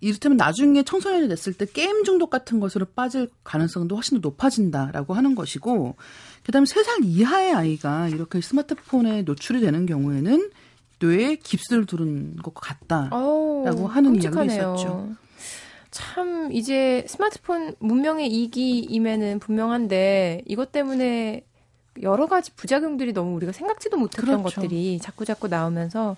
이를테면 0.00 0.36
나중에 0.36 0.82
청소년이 0.82 1.28
됐을 1.28 1.54
때 1.54 1.64
게임 1.64 2.04
중독 2.04 2.30
같은 2.30 2.60
것으로 2.60 2.84
빠질 2.84 3.28
가능성도 3.44 3.96
훨씬 3.96 4.20
더 4.20 4.28
높아진다라고 4.28 5.14
하는 5.14 5.34
것이고, 5.34 5.96
그다음에 6.44 6.64
3살 6.64 7.04
이하의 7.04 7.54
아이가 7.54 8.08
이렇게 8.08 8.40
스마트폰에 8.40 9.22
노출이 9.22 9.60
되는 9.60 9.86
경우에는 9.86 10.50
뇌에 11.00 11.36
깁스를 11.36 11.86
두른 11.86 12.36
것 12.36 12.54
같다라고 12.54 13.88
하는 13.88 14.12
끔찍하네요. 14.12 14.52
이야기가 14.52 14.74
있었죠. 14.74 15.10
참 15.90 16.52
이제 16.52 17.04
스마트폰 17.08 17.74
문명의 17.78 18.28
이기임에는 18.28 19.38
분명한데 19.38 20.42
이것 20.46 20.72
때문에 20.72 21.44
여러 22.02 22.26
가지 22.26 22.54
부작용들이 22.54 23.14
너무 23.14 23.34
우리가 23.36 23.52
생각지도 23.52 23.96
못했던 23.96 24.42
그렇죠. 24.42 24.60
것들이 24.60 24.98
자꾸 24.98 25.24
자꾸 25.24 25.48
나오면서 25.48 26.16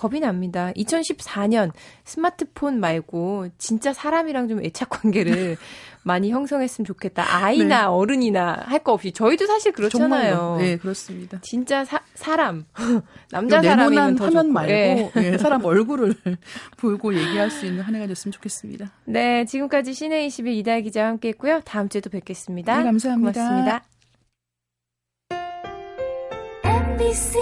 겁이 0.00 0.20
납니다. 0.20 0.72
2014년 0.76 1.72
스마트폰 2.06 2.80
말고 2.80 3.48
진짜 3.58 3.92
사람이랑 3.92 4.48
좀 4.48 4.64
애착 4.64 4.88
관계를 4.88 5.58
많이 6.02 6.30
형성했으면 6.30 6.86
좋겠다. 6.86 7.22
아이나 7.28 7.80
네. 7.80 7.84
어른이나 7.84 8.62
할 8.64 8.80
거 8.80 8.94
없이 8.94 9.12
저희도 9.12 9.46
사실 9.46 9.72
그렇잖아요. 9.72 10.34
정말로. 10.34 10.56
네, 10.56 10.76
그렇습니다. 10.78 11.38
진짜 11.42 11.84
사, 11.84 12.00
사람 12.14 12.64
남자 13.30 13.60
사람이면 13.60 14.16
더 14.16 14.24
화면 14.24 14.44
좋고. 14.44 14.52
말고 14.54 14.72
네. 14.72 15.10
네, 15.14 15.36
사람 15.38 15.62
얼굴을 15.62 16.14
보고 16.78 17.14
얘기할 17.14 17.50
수 17.50 17.66
있는 17.66 17.82
한 17.82 17.94
해가 17.94 18.06
됐으면 18.06 18.32
좋겠습니다. 18.32 18.90
네, 19.04 19.44
지금까지 19.44 19.92
시내 19.92 20.24
21 20.24 20.54
이달 20.54 20.80
기자와 20.80 21.08
함께했고요. 21.08 21.60
다음 21.66 21.90
주에도 21.90 22.08
뵙겠습니다. 22.08 22.78
네, 22.78 22.84
감사합니다. 22.84 23.32
고맙습니다. 23.32 23.84
MBC 26.64 27.38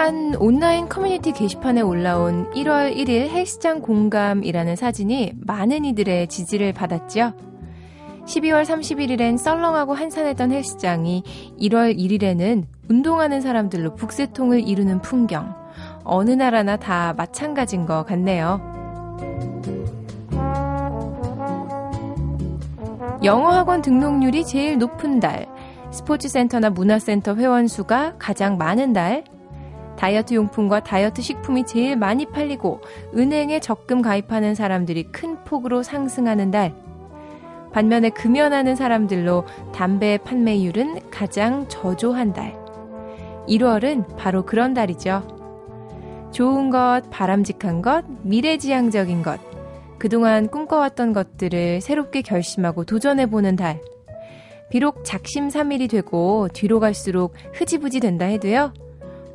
한 0.00 0.34
온라인 0.36 0.88
커뮤니티 0.88 1.30
게시판에 1.30 1.82
올라온 1.82 2.50
1월 2.52 2.96
1일 2.96 3.28
헬스장 3.28 3.82
공감이라는 3.82 4.74
사진이 4.74 5.34
많은 5.42 5.84
이들의 5.84 6.28
지지를 6.28 6.72
받았죠. 6.72 7.34
12월 8.24 8.64
31일엔 8.64 9.36
썰렁하고 9.36 9.92
한산했던 9.92 10.52
헬스장이 10.52 11.22
1월 11.60 11.98
1일에는 11.98 12.64
운동하는 12.88 13.42
사람들로 13.42 13.94
북새통을 13.94 14.66
이루는 14.66 15.02
풍경. 15.02 15.54
어느 16.02 16.30
나라나 16.30 16.78
다 16.78 17.12
마찬가지인 17.18 17.84
것 17.84 18.06
같네요. 18.06 18.58
영어 23.22 23.50
학원 23.50 23.82
등록률이 23.82 24.46
제일 24.46 24.78
높은 24.78 25.20
달, 25.20 25.46
스포츠센터나 25.90 26.70
문화센터 26.70 27.34
회원 27.34 27.68
수가 27.68 28.14
가장 28.18 28.56
많은 28.56 28.94
달, 28.94 29.24
다이어트 30.00 30.32
용품과 30.32 30.80
다이어트 30.80 31.20
식품이 31.20 31.66
제일 31.66 31.94
많이 31.94 32.24
팔리고 32.24 32.80
은행에 33.14 33.60
적금 33.60 34.00
가입하는 34.00 34.54
사람들이 34.54 35.02
큰 35.12 35.44
폭으로 35.44 35.82
상승하는 35.82 36.50
달. 36.50 36.74
반면에 37.70 38.08
금연하는 38.08 38.76
사람들로 38.76 39.44
담배 39.74 40.16
판매율은 40.16 41.10
가장 41.10 41.68
저조한 41.68 42.32
달. 42.32 42.58
1월은 43.46 44.16
바로 44.16 44.46
그런 44.46 44.72
달이죠. 44.72 46.30
좋은 46.32 46.70
것, 46.70 47.02
바람직한 47.10 47.82
것, 47.82 48.02
미래지향적인 48.22 49.22
것, 49.22 49.38
그동안 49.98 50.48
꿈꿔왔던 50.48 51.12
것들을 51.12 51.82
새롭게 51.82 52.22
결심하고 52.22 52.84
도전해보는 52.84 53.56
달. 53.56 53.82
비록 54.70 55.04
작심삼일이 55.04 55.88
되고 55.88 56.48
뒤로 56.54 56.80
갈수록 56.80 57.34
흐지부지 57.52 58.00
된다 58.00 58.24
해도요. 58.24 58.72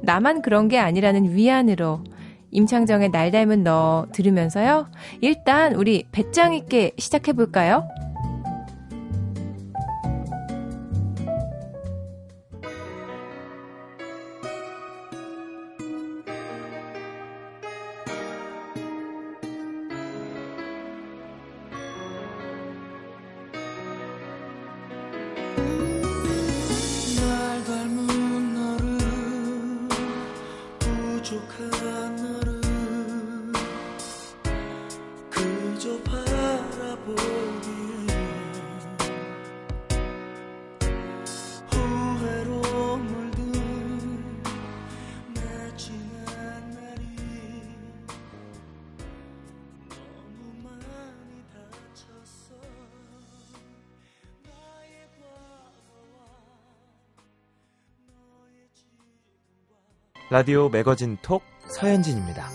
나만 0.02 0.42
그런 0.42 0.68
게 0.68 0.78
아니라는 0.78 1.36
위안으로 1.36 2.04
임창정의 2.52 3.12
날 3.12 3.32
닮은 3.32 3.64
너 3.64 4.08
들으면서요. 4.14 4.88
일단 5.22 5.74
우리 5.74 6.06
배짱 6.12 6.54
있게 6.54 6.92
시작해 6.98 7.34
볼까요? 7.34 7.88
라디오 60.36 60.68
매거진 60.68 61.18
톡 61.22 61.44
서현진입니다. 61.70 62.50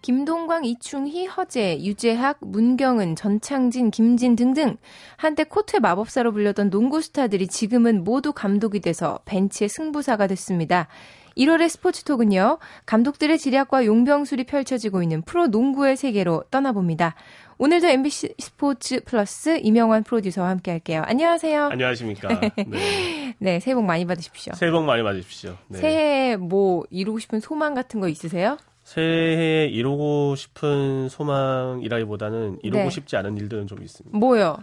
김동광, 0.00 0.64
이충희, 0.64 1.26
허재, 1.26 1.82
유재학, 1.82 2.38
문경은, 2.40 3.14
전창진, 3.14 3.90
김진 3.90 4.36
등등 4.36 4.78
한때 5.18 5.44
코트의 5.44 5.80
마법사로 5.80 6.32
불렸던 6.32 6.70
농구 6.70 7.02
스타들이 7.02 7.46
지금은 7.46 8.02
모두 8.02 8.32
감독이 8.32 8.80
돼서 8.80 9.18
벤치의 9.26 9.68
승부사가 9.68 10.28
됐습니다. 10.28 10.88
1월의 11.36 11.68
스포츠톡은요, 11.68 12.58
감독들의 12.86 13.38
지략과 13.38 13.86
용병술이 13.86 14.44
펼쳐지고 14.44 15.02
있는 15.02 15.22
프로 15.22 15.46
농구의 15.46 15.96
세계로 15.96 16.44
떠나봅니다. 16.50 17.14
오늘도 17.58 17.88
MBC 17.88 18.34
스포츠 18.38 19.00
플러스 19.04 19.58
이명환 19.62 20.02
프로듀서와 20.02 20.48
함께 20.48 20.70
할게요. 20.70 21.02
안녕하세요. 21.04 21.66
안녕하십니까. 21.66 22.40
네. 22.66 23.34
네, 23.38 23.60
새해 23.60 23.74
복 23.74 23.84
많이 23.84 24.06
받으십시오. 24.06 24.54
새해 24.54 24.72
복 24.72 24.84
많이 24.84 25.02
받으십시오. 25.02 25.56
네. 25.68 25.78
새해 25.78 26.36
뭐 26.36 26.84
이루고 26.90 27.18
싶은 27.18 27.40
소망 27.40 27.74
같은 27.74 28.00
거 28.00 28.08
있으세요? 28.08 28.56
새해에 28.84 29.66
이루고 29.66 30.36
싶은 30.36 31.08
소망이라기보다는 31.10 32.60
이루고 32.62 32.84
네. 32.84 32.90
싶지 32.90 33.16
않은 33.16 33.36
일들은 33.36 33.66
좀 33.66 33.82
있습니다. 33.82 34.16
뭐요? 34.16 34.56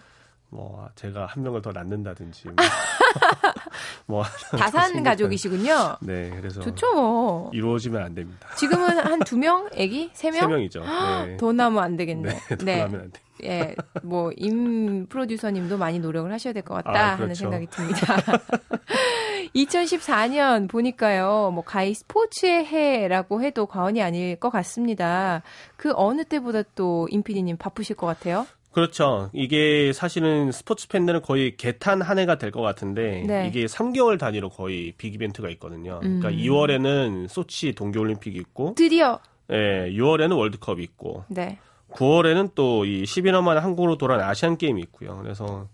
뭐 0.49 0.87
제가 0.95 1.25
한 1.25 1.43
명을 1.43 1.61
더 1.61 1.71
낳는다든지 1.73 2.45
뭐, 2.47 2.55
뭐 4.07 4.23
다산 4.57 5.03
가족이시군요. 5.03 5.97
네, 6.01 6.29
그래서 6.35 6.61
좋죠. 6.61 6.93
뭐. 6.95 7.51
이루어지면 7.53 8.01
안 8.01 8.15
됩니다. 8.15 8.47
지금은 8.55 8.97
한 8.97 9.19
두 9.19 9.37
명, 9.37 9.67
아기 9.73 10.09
세 10.13 10.31
명? 10.31 10.39
세 10.41 10.47
명이죠. 10.47 10.83
네. 11.25 11.35
더 11.37 11.51
나면 11.51 11.83
안 11.83 11.97
되겠네. 11.97 12.29
네, 12.33 12.55
더 12.57 12.65
네. 12.65 12.77
나면 12.83 13.01
안 13.01 13.11
돼. 13.11 13.19
예, 13.43 13.75
뭐 14.01 14.31
임 14.35 15.05
프로듀서님도 15.07 15.77
많이 15.77 15.99
노력을 15.99 16.31
하셔야 16.31 16.53
될 16.53 16.63
것 16.63 16.73
같다 16.75 16.89
아, 16.89 17.15
그렇죠. 17.17 17.23
하는 17.23 17.35
생각이 17.35 17.67
듭니다. 17.67 18.15
2014년 19.55 20.69
보니까요, 20.69 21.51
뭐 21.53 21.63
가히 21.63 21.93
스포츠의 21.93 22.65
해라고 22.65 23.41
해도 23.43 23.65
과언이 23.65 24.01
아닐 24.01 24.35
것 24.37 24.49
같습니다. 24.49 25.41
그 25.75 25.93
어느 25.95 26.23
때보다 26.23 26.63
또 26.75 27.07
임피디님 27.11 27.57
바쁘실 27.57 27.95
것 27.95 28.07
같아요. 28.07 28.45
그렇죠. 28.77 29.31
이게 29.33 29.91
사실은 29.91 30.51
스포츠 30.51 30.87
팬들은 30.87 31.23
거의 31.23 31.57
개탄 31.57 31.99
한 32.03 32.19
해가 32.19 32.37
될 32.37 32.51
것 32.51 32.61
같은데 32.61 33.23
네. 33.25 33.47
이게 33.47 33.65
3개월 33.65 34.19
단위로 34.19 34.49
거의 34.49 34.93
빅 34.99 35.15
이벤트가 35.15 35.49
있거든요. 35.49 35.99
그러니까 35.99 36.29
음. 36.29 36.35
그러니까 36.37 36.43
2월에는 36.43 37.27
소치 37.27 37.73
동계올림픽이 37.73 38.37
있고 38.37 38.75
드디어 38.75 39.19
네, 39.47 39.91
6월에는 39.93 40.37
월드컵이 40.37 40.83
있고 40.83 41.23
네. 41.27 41.57
9월에는 41.91 42.53
또 42.53 42.85
이 42.85 43.01
11년 43.01 43.41
만에 43.41 43.59
한국으로 43.61 43.97
돌아온 43.97 44.21
아시안 44.21 44.57
게임이 44.57 44.79
있고요. 44.83 45.17
그래서 45.23 45.67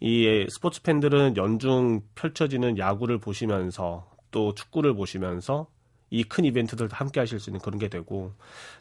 이 0.00 0.46
스포츠 0.50 0.82
팬들은 0.82 1.38
연중 1.38 2.02
펼쳐지는 2.14 2.76
야구를 2.76 3.16
보시면서 3.18 4.06
또 4.30 4.54
축구를 4.54 4.94
보시면서 4.94 5.66
이 6.10 6.24
큰 6.24 6.44
이벤트들도 6.44 6.94
함께 6.94 7.20
하실 7.20 7.38
수 7.38 7.50
있는 7.50 7.60
그런 7.60 7.78
게 7.78 7.88
되고 7.88 8.32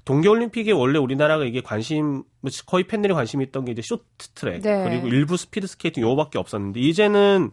동계올림픽에 0.06 0.72
원래 0.72 0.98
우리나라가 0.98 1.46
이게 1.46 1.62
관심 1.62 2.24
거의 2.65 2.86
팬들이 2.86 3.13
관심이 3.13 3.44
있던 3.46 3.65
게 3.65 3.72
이제 3.72 3.82
쇼트트랙 3.84 4.62
네. 4.62 4.84
그리고 4.84 5.08
일부 5.08 5.38
스피드 5.38 5.68
스케이팅 5.68 6.04
요거밖에 6.04 6.39
없었는데 6.39 6.80
이제는 6.80 7.52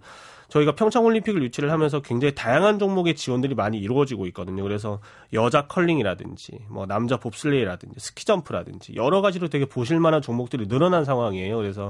저희가 0.49 0.75
평창 0.75 1.05
올림픽을 1.05 1.43
유치를 1.43 1.73
하면서 1.73 2.01
굉장히 2.01 2.35
다양한 2.35 2.79
종목의 2.79 3.17
지원들이 3.17 3.55
많이 3.55 3.79
이루어지고 3.79 4.27
있거든요. 4.29 4.63
그래서 4.63 5.01
여자 5.33 5.67
컬링이라든지 5.67 6.61
뭐 6.69 6.87
남자 6.87 7.17
봅슬레이라든지 7.17 7.97
스키 7.99 8.25
점프라든지 8.25 8.95
여러 8.95 9.21
가지로 9.21 9.49
되게 9.49 9.65
보실 9.65 10.01
만한 10.01 10.23
종목들이 10.23 10.69
늘어난 10.69 11.05
상황이에요. 11.05 11.57
그래서 11.57 11.89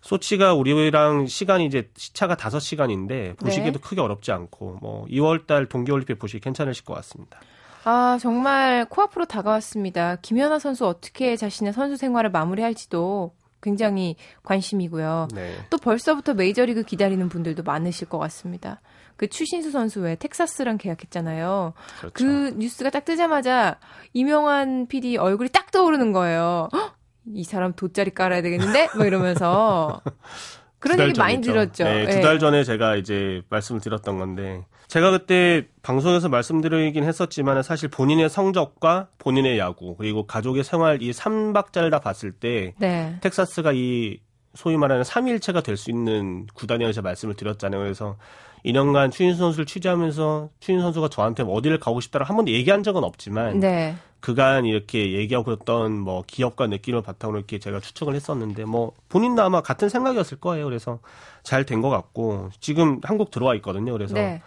소치가 0.00 0.54
우리랑 0.54 1.26
시간이 1.26 1.66
이제 1.66 1.90
시차가 1.96 2.36
5시간인데 2.36 3.38
보시기에도 3.38 3.78
네. 3.78 3.88
크게 3.88 4.00
어렵지 4.00 4.32
않고 4.32 4.78
뭐 4.80 5.06
2월 5.06 5.46
달 5.46 5.66
동계 5.66 5.92
올림픽 5.92 6.18
보시기 6.18 6.40
괜찮으실 6.40 6.84
것 6.84 6.94
같습니다. 6.94 7.40
아, 7.88 8.18
정말 8.20 8.84
코앞으로 8.86 9.26
다가왔습니다. 9.26 10.16
김연아 10.16 10.58
선수 10.58 10.88
어떻게 10.88 11.36
자신의 11.36 11.72
선수 11.72 11.96
생활을 11.96 12.30
마무리할지도 12.30 13.35
굉장히 13.62 14.16
관심이고요. 14.42 15.28
네. 15.34 15.54
또 15.70 15.78
벌써부터 15.78 16.34
메이저리그 16.34 16.82
기다리는 16.82 17.28
분들도 17.28 17.62
많으실 17.62 18.08
것 18.08 18.18
같습니다. 18.18 18.80
그 19.16 19.28
추신수 19.28 19.70
선수 19.70 20.00
왜 20.00 20.14
텍사스랑 20.16 20.78
계약했잖아요. 20.78 21.72
그렇죠. 21.98 22.12
그 22.12 22.54
뉴스가 22.56 22.90
딱 22.90 23.04
뜨자마자 23.04 23.78
이명환 24.12 24.86
PD 24.88 25.16
얼굴이 25.16 25.48
딱 25.50 25.70
떠오르는 25.70 26.12
거예요. 26.12 26.68
헉! 26.72 26.96
이 27.34 27.42
사람 27.44 27.72
돗자리 27.72 28.12
깔아야 28.12 28.42
되겠는데? 28.42 28.90
막 28.94 29.06
이러면서. 29.06 30.00
그런 30.86 30.96
두달 30.96 31.08
얘기 31.08 31.18
많이. 31.18 31.40
들었죠. 31.40 31.84
네, 31.84 32.06
예. 32.08 32.10
두달 32.10 32.38
전에 32.38 32.64
제가 32.64 32.96
이제 32.96 33.42
말씀을 33.50 33.80
드렸던 33.80 34.18
건데 34.18 34.64
제가 34.88 35.10
그때 35.10 35.66
방송에서 35.82 36.28
말씀드리긴 36.28 37.04
했었지만 37.04 37.62
사실 37.62 37.88
본인의 37.88 38.28
성적과 38.30 39.08
본인의 39.18 39.58
야구 39.58 39.96
그리고 39.96 40.26
가족의 40.26 40.64
생활 40.64 41.02
이 41.02 41.10
3박자를 41.10 41.90
다 41.90 41.98
봤을 41.98 42.32
때 42.32 42.74
네. 42.78 43.16
텍사스가 43.20 43.72
이 43.74 44.18
소위 44.54 44.76
말하는 44.76 45.02
3일체가 45.02 45.62
될 45.62 45.76
수 45.76 45.90
있는 45.90 46.46
구단이라고 46.54 46.92
제가 46.92 47.08
말씀을 47.08 47.34
드렸잖아요. 47.34 47.80
그래서 47.82 48.16
2년간 48.64 49.12
추인수 49.12 49.38
선수를 49.38 49.66
취재하면서 49.66 50.48
추인수 50.60 50.82
선수가 50.82 51.08
저한테 51.08 51.42
뭐 51.44 51.54
어디를 51.56 51.78
가고 51.78 52.00
싶다고 52.00 52.24
한 52.24 52.36
번도 52.36 52.50
얘기한 52.52 52.82
적은 52.82 53.04
없지만 53.04 53.60
네. 53.60 53.94
그간 54.26 54.64
이렇게 54.64 55.12
얘기하고 55.12 55.44
그랬던 55.44 56.00
뭐 56.00 56.24
기업과 56.26 56.66
느낌을 56.66 57.00
바탕으로 57.00 57.38
이렇게 57.38 57.60
제가 57.60 57.78
추측을 57.78 58.16
했었는데 58.16 58.64
뭐 58.64 58.90
본인도 59.08 59.40
아마 59.40 59.60
같은 59.60 59.88
생각이었을 59.88 60.40
거예요. 60.40 60.64
그래서 60.64 60.98
잘 61.44 61.64
된 61.64 61.80
것 61.80 61.90
같고 61.90 62.50
지금 62.58 62.98
한국 63.04 63.30
들어와 63.30 63.54
있거든요. 63.54 63.92
그래서 63.92 64.14
네. 64.14 64.42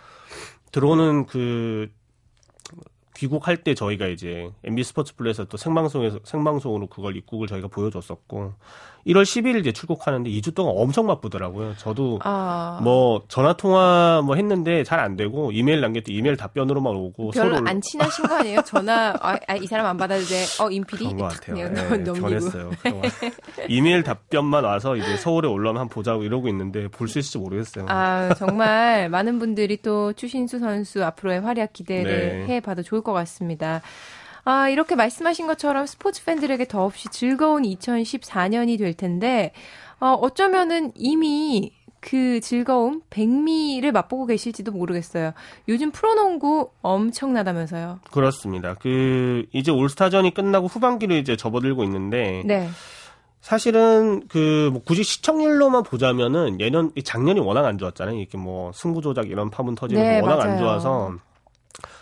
들어오는 0.74 1.28
그 1.28 1.90
귀국할 3.16 3.64
때 3.64 3.74
저희가 3.74 4.08
이제 4.08 4.52
MB 4.66 4.84
스포츠 4.84 5.16
플레이에서 5.16 5.46
또 5.46 5.56
생방송에서 5.56 6.20
생방송으로 6.26 6.88
그걸 6.88 7.16
입국을 7.16 7.48
저희가 7.48 7.70
보여줬었고 7.70 8.56
1월 9.10 9.24
10일 9.24 9.60
이제 9.60 9.72
출국하는데 9.72 10.30
2주 10.30 10.54
동안 10.56 10.76
엄청 10.78 11.08
바쁘더라고요. 11.08 11.76
저도 11.78 12.20
아. 12.24 12.80
뭐 12.84 13.24
전화 13.28 13.54
통화 13.58 14.22
뭐 14.24 14.36
했는데 14.36 14.84
잘 14.84 15.00
안 15.00 15.16
되고 15.16 15.52
이메일 15.52 15.82
남겼더니 15.82 16.18
이메일 16.18 16.36
답변으로만 16.38 16.94
오고 16.96 17.32
별로 17.32 17.56
서로 17.56 17.68
안 17.68 17.82
친하신 17.82 18.28
거 18.28 18.36
아니에요? 18.36 18.62
전화, 18.66 19.14
아, 19.22 19.38
아, 19.48 19.56
이 19.56 19.66
사람 19.66 19.86
안 19.86 19.98
받아도 19.98 20.22
돼. 20.26 20.44
어, 20.62 20.70
임PD? 20.70 21.06
그런 21.06 21.18
것 21.18 21.28
같아요. 21.34 21.56
그냥 21.56 21.74
네, 21.74 21.98
넘기고. 22.04 22.28
변했어요. 22.28 22.70
그동안. 22.84 23.04
이메일 23.70 24.04
답변만 24.04 24.64
와서 24.66 24.96
이제 24.98 25.18
서울에 25.18 25.48
올라오면 25.48 25.80
한번 25.82 25.90
보자고 25.94 26.24
이러고 26.24 26.48
있는데 26.50 26.88
볼 26.90 27.08
수 27.08 27.18
있을지 27.20 27.38
모르겠어요. 27.40 27.86
아, 27.90 28.34
정말 28.38 29.10
많은 29.10 29.40
분들이 29.40 29.82
또 29.82 30.14
추신수 30.14 30.60
선수 30.60 31.04
앞으로의 31.04 31.42
활약 31.42 31.74
기대를 31.74 32.46
네. 32.46 32.56
해봐도 32.56 32.84
좋을 32.84 33.02
것 33.02 33.14
같습니다. 33.14 33.82
아, 34.50 34.68
이렇게 34.68 34.96
말씀하신 34.96 35.46
것처럼 35.46 35.86
스포츠 35.86 36.26
팬들에게 36.26 36.66
더없이 36.66 37.08
즐거운 37.12 37.62
2014년이 37.62 38.80
될 38.80 38.96
텐데, 38.96 39.52
어, 40.00 40.14
어쩌면은 40.14 40.92
이미 40.96 41.72
그 42.00 42.40
즐거움, 42.40 43.02
백미를 43.12 43.92
맛보고 43.92 44.26
계실지도 44.26 44.72
모르겠어요. 44.72 45.34
요즘 45.68 45.92
프로농구 45.92 46.72
엄청나다면서요. 46.82 48.00
그렇습니다. 48.10 48.74
그 48.74 49.46
이제 49.54 49.70
올스타전이 49.72 50.34
끝나고 50.34 50.66
후반기로 50.66 51.14
이제 51.16 51.36
접어들고 51.36 51.84
있는데 51.84 52.42
네. 52.46 52.70
사실은 53.42 54.28
그 54.30 54.70
뭐 54.72 54.82
굳이 54.84 55.04
시청률로만 55.04 55.84
보자면은 55.84 56.60
예년 56.60 56.92
작년이 57.04 57.40
워낙 57.40 57.66
안 57.66 57.78
좋았잖아요. 57.78 58.18
이렇게 58.18 58.38
뭐 58.38 58.72
승부 58.74 59.02
조작 59.02 59.30
이런 59.30 59.50
파문 59.52 59.76
터지는 59.76 60.02
네, 60.02 60.22
거 60.22 60.28
워낙 60.28 60.38
맞아요. 60.38 60.52
안 60.54 60.58
좋아서 60.58 61.12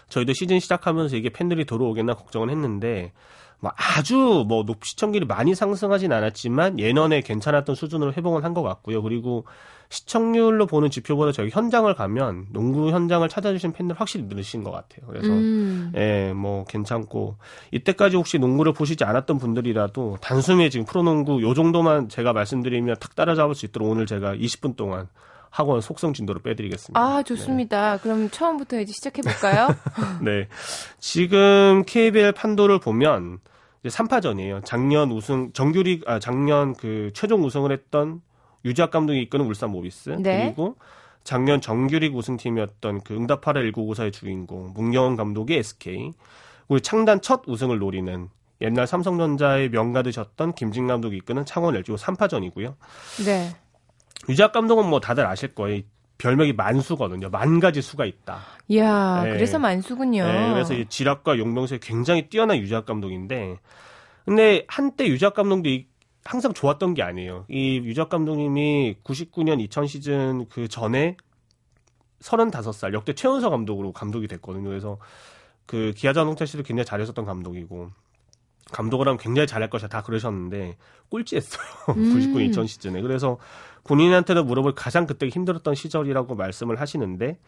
저희도 0.10 0.34
시즌 0.34 0.60
시작하면서 0.60 1.16
이게 1.18 1.30
팬들이 1.30 1.66
들어오겠나 1.66 2.14
걱정은 2.14 2.50
했는데 2.50 3.12
뭐 3.60 3.72
아주 3.76 4.46
뭐높 4.48 4.78
시청률이 4.84 5.26
많이 5.26 5.56
상승하진 5.56 6.12
않았지만 6.12 6.80
예년에 6.80 7.22
괜찮았던 7.22 7.76
수준으로 7.76 8.14
회복은 8.14 8.44
한 8.44 8.54
것 8.54 8.62
같고요. 8.62 9.02
그리고 9.02 9.46
시청률로 9.90 10.66
보는 10.68 10.90
지표보다 10.90 11.32
저희 11.32 11.50
현장을 11.50 11.92
가면 11.94 12.48
농구 12.52 12.92
현장을 12.92 13.28
찾아주신 13.28 13.72
팬들 13.74 14.00
확실히 14.00 14.26
늘으신 14.26 14.64
것 14.64 14.72
같아요. 14.72 15.08
그래서 15.08 15.28
음. 15.30 15.92
예, 15.96 16.34
뭐 16.34 16.66
괜찮고 16.66 17.38
이때까지 17.72 18.16
혹시 18.18 18.38
농구를 18.38 18.74
보시지 18.74 19.04
않았던 19.04 19.38
분들이라도 19.38 20.18
단숨에 20.22 20.70
지금 20.70 20.86
프로농구 20.86 21.42
요 21.42 21.54
정도만 21.54 22.10
제가 22.10 22.34
말씀드리면 22.34 22.98
탁 23.00 23.16
따라잡을 23.16 23.56
수 23.56 23.66
있도록 23.66 23.90
오늘 23.90 24.06
제가 24.06 24.36
20분 24.36 24.76
동안 24.76 25.08
학원 25.50 25.82
속성 25.82 26.14
진도를 26.14 26.42
빼드리겠습니다. 26.42 27.00
아, 27.00 27.24
좋습니다. 27.24 27.98
그럼 27.98 28.30
처음부터 28.30 28.80
이제 28.80 28.92
시작해 28.94 29.22
볼까요? 29.22 29.68
네. 30.22 30.48
지금 31.00 31.84
KBL 31.86 32.34
판도를 32.34 32.80
보면 32.80 33.40
이제 33.84 33.96
3파전이에요. 33.96 34.64
작년 34.66 35.12
우승 35.12 35.52
정규리 35.54 36.02
아 36.06 36.20
작년 36.20 36.74
그 36.74 37.12
최종 37.14 37.44
우승을 37.44 37.72
했던 37.72 38.22
유지학 38.66 38.92
감독이 38.92 39.22
이끄는 39.22 39.46
울산 39.46 39.72
모비스 39.72 40.18
네. 40.20 40.46
그리고 40.46 40.76
작년 41.24 41.62
정규리 41.62 42.10
우승팀이었던 42.10 43.02
그 43.02 43.14
응답하라 43.14 43.62
1994의 43.62 44.14
주인공 44.14 44.74
문경원 44.74 45.16
감독의 45.16 45.58
SK 45.58 46.14
그리고 46.68 46.80
창단 46.80 47.22
첫 47.22 47.44
우승을 47.48 47.80
노리는 47.80 48.30
옛날 48.62 48.88
삼성전자의 48.88 49.70
명가드셨던 49.70 50.54
김진 50.54 50.88
감독이 50.88 51.18
이끄는 51.18 51.46
창원 51.46 51.76
LG 51.76 51.94
3파전이고요. 51.94 52.76
네. 53.26 53.56
유지학 54.30 54.52
감독은 54.52 54.86
뭐 54.90 55.00
다들 55.00 55.26
아실 55.26 55.54
거예요. 55.56 55.82
별명이 56.18 56.54
만수거든요. 56.54 57.30
만 57.30 57.60
가지 57.60 57.82
수가 57.82 58.06
있다. 58.06 58.40
이야, 58.70 59.22
네. 59.24 59.32
그래서 59.34 59.60
만수군요. 59.60 60.26
네, 60.26 60.52
그래서 60.54 60.74
이 60.74 60.86
지략과 60.88 61.38
용병수에 61.38 61.78
굉장히 61.82 62.28
뛰어난 62.28 62.58
유지학 62.58 62.86
감독인데, 62.88 63.60
근데 64.26 64.66
한때 64.68 65.08
유지학 65.08 65.36
감독도 65.36 65.70
이- 65.70 65.86
항상 66.26 66.54
좋았던 66.54 66.96
게 66.96 67.04
아니에요. 67.04 67.46
이 67.50 67.78
유지학 67.78 68.10
감독님이 68.10 68.98
99년 69.04 69.62
2000 69.62 69.86
시즌 69.86 70.46
그 70.50 70.68
전에 70.68 71.16
35살 72.22 72.94
역대 72.94 73.14
최연소 73.14 73.50
감독으로 73.50 73.94
감독이 73.94 74.28
됐거든요. 74.28 74.68
그래서 74.68 74.98
그 75.66 75.94
기아 75.96 76.14
자동차 76.14 76.46
시도 76.46 76.64
굉장히 76.64 76.86
잘했었던 76.86 77.26
감독이고 77.26 77.92
감독을 78.72 79.08
하면 79.08 79.18
굉장히 79.18 79.48
잘할 79.48 79.70
것이다 79.70 79.88
다 79.88 80.02
그러셨는데 80.02 80.76
꼴찌했어요. 81.10 81.62
음. 81.96 82.14
99, 82.14 82.42
2000 82.42 82.68
시즌에. 82.68 83.02
그래서 83.02 83.38
본인한테도 83.88 84.44
물어볼 84.44 84.76
가장 84.76 85.08
그때 85.08 85.28
힘들었던 85.28 85.76
시절이라고 85.76 86.36
말씀을 86.36 86.80
하시는데 86.80 87.40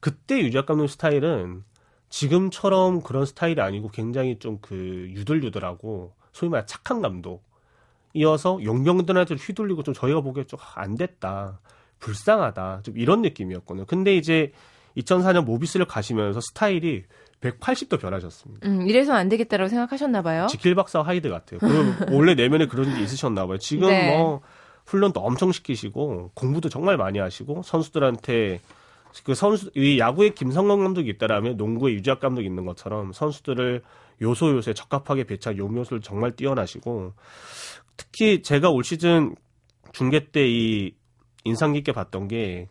그때 0.00 0.38
유지학 0.40 0.66
감독 0.66 0.86
스타일은 0.86 1.62
지금처럼 2.08 3.02
그런 3.02 3.24
스타일이 3.26 3.60
아니고 3.60 3.88
굉장히 3.90 4.38
좀 4.38 4.58
그 4.60 4.74
유들유들하고 5.10 6.14
소위 6.32 6.50
말해 6.50 6.64
착한 6.66 7.00
감독. 7.02 7.42
이어서 8.14 8.58
용병들한테 8.64 9.34
휘둘리고 9.36 9.82
좀 9.84 9.94
저희가 9.94 10.20
보기에 10.20 10.44
좀 10.44 10.58
안 10.74 10.96
됐다. 10.96 11.60
불쌍하다. 12.00 12.80
좀 12.82 12.96
이런 12.98 13.22
느낌이었거든요. 13.22 13.84
근데 13.86 14.16
이제 14.16 14.52
2004년 14.96 15.44
모비스를 15.44 15.86
가시면서 15.86 16.40
스타일이 16.40 17.04
180도 17.42 18.00
변하셨습니다. 18.00 18.66
음, 18.68 18.88
이래서 18.88 19.12
안 19.14 19.28
되겠다라고 19.28 19.68
생각하셨나 19.68 20.22
봐요. 20.22 20.46
지킬 20.48 20.74
박사 20.74 21.02
하이드 21.02 21.28
같아요. 21.30 21.60
그 21.60 21.66
원래 22.10 22.34
내면에 22.34 22.66
그런 22.66 22.92
게 22.94 23.02
있으셨나 23.02 23.46
봐요. 23.46 23.58
지금 23.58 23.88
네. 23.88 24.16
뭐 24.16 24.40
훈련도 24.90 25.20
엄청 25.20 25.52
시키시고 25.52 26.32
공부도 26.34 26.68
정말 26.68 26.96
많이 26.96 27.18
하시고 27.18 27.62
선수들한테 27.62 28.60
그 29.24 29.34
선수 29.34 29.70
이 29.74 29.98
야구에 29.98 30.30
김성근 30.30 30.78
감독이 30.82 31.08
있다라면 31.10 31.56
농구에 31.56 31.92
유재학 31.94 32.20
감독이 32.20 32.46
있는 32.46 32.64
것처럼 32.64 33.12
선수들을 33.12 33.82
요소 34.22 34.50
요소에 34.56 34.74
적합하게 34.74 35.24
배치한 35.24 35.56
요묘수를 35.58 36.00
정말 36.02 36.32
뛰어나시고 36.32 37.12
특히 37.96 38.42
제가 38.42 38.70
올 38.70 38.84
시즌 38.84 39.34
중계 39.92 40.26
때 40.30 40.46
이 40.46 40.92
인상 41.44 41.72
깊게 41.72 41.92
봤던 41.92 42.28
게 42.28 42.68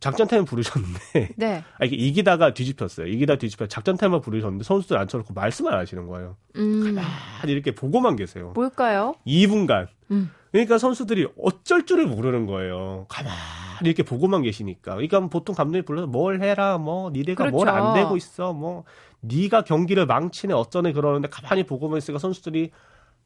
작전 0.00 0.26
타임 0.26 0.44
부르셨는데 0.44 1.28
네. 1.36 1.64
아, 1.80 1.84
이게 1.84 1.96
이기다가 1.96 2.52
뒤집혔어요. 2.52 3.06
이기다 3.06 3.36
뒤집혀 3.36 3.66
작전 3.68 3.96
타임만 3.96 4.20
부르셨는데 4.20 4.64
선수들 4.64 4.98
앉혀놓고 4.98 5.32
말씀을 5.32 5.72
안 5.72 5.80
하시는 5.80 6.06
거예요. 6.06 6.36
음, 6.56 6.96
아니 7.42 7.52
이렇게 7.52 7.70
보고만 7.74 8.16
계세요. 8.16 8.52
뭘까요? 8.54 9.14
2분간. 9.26 9.86
음. 10.10 10.30
그러니까 10.54 10.78
선수들이 10.78 11.26
어쩔 11.42 11.84
줄을 11.84 12.06
모르는 12.06 12.46
거예요. 12.46 13.06
가만히 13.08 13.34
이렇게 13.82 14.04
보고만 14.04 14.42
계시니까. 14.42 14.92
그러니까 14.92 15.18
보통 15.26 15.52
감독이 15.52 15.84
불러서 15.84 16.06
뭘 16.06 16.40
해라, 16.40 16.78
뭐 16.78 17.10
니네가 17.10 17.50
뭘 17.50 17.64
그렇죠. 17.64 17.76
안 17.76 17.94
되고 17.94 18.16
있어, 18.16 18.52
뭐 18.52 18.84
네가 19.18 19.64
경기를 19.64 20.06
망치네 20.06 20.54
어쩌네 20.54 20.92
그러는데 20.92 21.26
가만히 21.26 21.64
보고만 21.64 21.98
있으니까 21.98 22.20
선수들이 22.20 22.70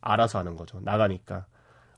알아서 0.01 0.39
하는 0.39 0.57
거죠. 0.57 0.81
나가니까. 0.81 1.45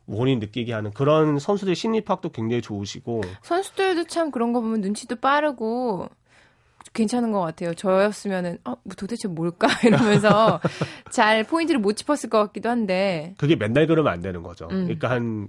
원인 0.06 0.40
느끼게 0.40 0.72
하는 0.72 0.90
그런 0.90 1.38
선수들의 1.38 1.76
심리 1.76 2.00
파악도 2.00 2.30
굉장히 2.30 2.60
좋으시고 2.60 3.20
선수들도 3.42 4.08
참 4.08 4.32
그런 4.32 4.52
거 4.52 4.60
보면 4.60 4.80
눈치도 4.80 5.16
빠르고 5.16 6.08
괜찮은 6.92 7.30
것 7.32 7.40
같아요. 7.40 7.74
저였으면은 7.74 8.58
어, 8.64 8.74
뭐 8.84 8.94
도대체 8.96 9.28
뭘까 9.28 9.68
이러면서 9.86 10.60
잘 11.10 11.44
포인트를 11.44 11.80
못 11.80 11.92
짚었을 11.94 12.28
것 12.30 12.38
같기도 12.46 12.68
한데. 12.68 13.34
그게 13.38 13.56
맨날 13.56 13.86
그러면 13.86 14.12
안 14.12 14.20
되는 14.20 14.42
거죠. 14.42 14.66
음. 14.70 14.84
그러니까 14.84 15.10
한 15.10 15.48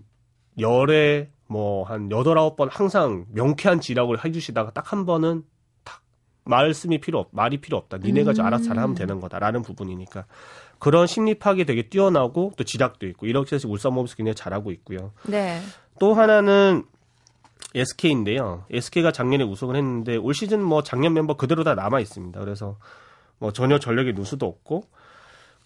열에 0.59 1.29
뭐 1.47 1.83
한 1.85 2.11
여덟 2.11 2.37
아홉 2.37 2.55
번 2.55 2.69
항상 2.69 3.25
명쾌한 3.33 3.81
지략을 3.81 4.23
해주시다가 4.23 4.71
딱 4.71 4.91
한 4.93 5.05
번은 5.05 5.43
딱 5.83 6.01
말씀이 6.45 6.99
필요 6.99 7.19
없, 7.19 7.29
말이 7.31 7.59
필요 7.59 7.77
없다. 7.77 7.97
니네가 7.97 8.31
음. 8.31 8.45
알아서 8.45 8.65
잘하면 8.65 8.95
되는 8.95 9.19
거다라는 9.19 9.61
부분이니까 9.63 10.25
그런 10.79 11.07
심리 11.07 11.35
파악이 11.35 11.65
되게 11.65 11.89
뛰어나고 11.89 12.53
또 12.57 12.63
지략도 12.63 13.07
있고 13.07 13.25
이렇게 13.27 13.55
해서 13.55 13.67
울산 13.67 13.93
모비스 13.93 14.15
굉장히 14.15 14.35
잘하고 14.35 14.71
있고요. 14.71 15.11
네. 15.27 15.59
또 15.99 16.13
하나는 16.13 16.83
SK인데요. 17.73 18.65
SK가 18.69 19.11
작년에 19.11 19.43
우승을 19.43 19.75
했는데 19.75 20.17
올 20.17 20.33
시즌 20.33 20.61
뭐 20.61 20.83
작년 20.83 21.13
멤버 21.13 21.35
그대로 21.35 21.63
다 21.63 21.75
남아 21.75 21.99
있습니다. 21.99 22.39
그래서 22.39 22.77
뭐 23.37 23.51
전혀 23.51 23.79
전력의 23.79 24.13
누수도 24.13 24.45
없고 24.45 24.83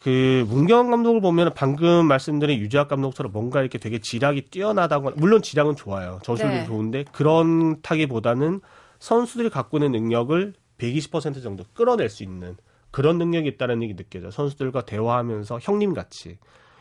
그 0.02 0.46
문경원 0.50 0.92
감독을 0.92 1.20
보면 1.20 1.54
방금 1.56 2.06
말씀드린 2.06 2.60
유재학 2.60 2.88
감독처럼 2.88 3.32
뭔가 3.32 3.62
이렇게 3.62 3.80
되게 3.80 4.00
지략이 4.00 4.44
뛰어나다고 4.52 5.12
물론 5.16 5.42
지략은 5.42 5.76
좋아요. 5.76 6.20
저술도 6.24 6.54
네. 6.54 6.66
좋은데 6.66 7.06
그런 7.12 7.82
타기보다는 7.82 8.62
선수들이 9.00 9.50
갖고 9.50 9.78
있는 9.78 9.92
능력을 9.94 10.54
120% 10.78 11.42
정도 11.42 11.64
끌어낼 11.74 12.10
수 12.10 12.24
있는 12.24 12.56
그런 12.92 13.18
능력이 13.18 13.48
있다는 13.50 13.84
얘기 13.84 13.96
느껴져요. 13.96 14.32
선수들과 14.32 14.86
대화하면서 14.86 15.60
형님 15.62 15.94
같이. 15.94 16.38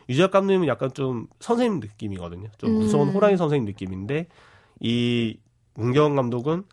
유재학 0.09 0.31
감독님은 0.31 0.69
약간 0.69 0.93
좀 0.93 1.27
선생님 1.41 1.81
느낌이거든요. 1.81 2.49
좀 2.59 2.75
무서운 2.75 3.09
음. 3.09 3.15
호랑이 3.15 3.37
선생님 3.37 3.65
느낌인데 3.65 4.27
이 4.81 5.39
문경원 5.75 6.17
감독은 6.17 6.65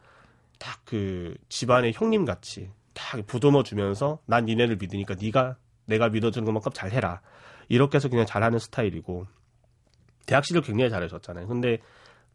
딱 0.60 0.82
그 0.92 1.36
집안의 1.48 1.94
형님 1.96 2.26
같이 2.26 2.70
딱 2.94 3.26
부도머 3.26 3.64
주면서 3.64 4.20
난 4.26 4.44
니네를 4.44 4.76
믿으니까 4.76 5.16
네가 5.18 5.56
내가 5.86 6.10
믿어주는 6.10 6.46
것만큼 6.46 6.74
잘 6.74 6.92
해라. 6.92 7.22
이렇게 7.70 7.96
해서 7.96 8.10
그냥 8.10 8.26
잘하는 8.26 8.60
스타일이고 8.60 9.26
대학 10.26 10.44
시절 10.44 10.62
굉장히 10.62 10.90
잘하셨잖아요. 10.90 11.48
근데 11.48 11.80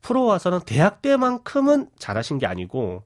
프로 0.01 0.25
와서는 0.25 0.61
대학 0.65 1.03
때만큼은 1.03 1.91
잘하신 1.99 2.39
게 2.39 2.47
아니고 2.47 3.03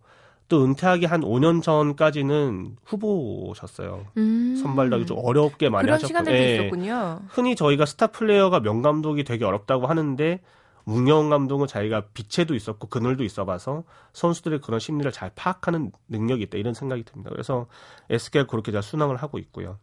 또 0.48 0.64
은퇴하기 0.64 1.06
한 1.06 1.22
5년 1.22 1.64
전까지는 1.64 2.76
후보셨어요. 2.84 4.06
음. 4.18 4.54
선발하기 4.54 5.06
좀 5.06 5.18
어렵게 5.20 5.68
많이 5.68 5.86
그런 5.86 5.94
하셨고 5.96 6.06
시간들도 6.06 6.38
예. 6.38 6.54
있었군요. 6.54 7.22
흔히 7.26 7.56
저희가 7.56 7.86
스타 7.86 8.06
플레이어가 8.06 8.60
명감독이 8.60 9.24
되게 9.24 9.44
어렵다고 9.44 9.88
하는데 9.88 10.40
문경 10.84 11.30
감독은 11.30 11.66
자기가 11.66 12.08
빛에도 12.14 12.54
있었고 12.54 12.88
그늘도 12.88 13.24
있어봐서 13.24 13.84
선수들의 14.12 14.60
그런 14.60 14.80
심리를 14.80 15.10
잘 15.12 15.30
파악하는 15.34 15.92
능력이 16.08 16.44
있다 16.44 16.58
이런 16.58 16.74
생각이 16.74 17.04
듭니다. 17.04 17.30
그래서 17.30 17.66
SK가 18.08 18.46
그렇게 18.46 18.72
잘 18.72 18.82
순항을 18.82 19.16
하고 19.16 19.38
있고요. 19.38 19.78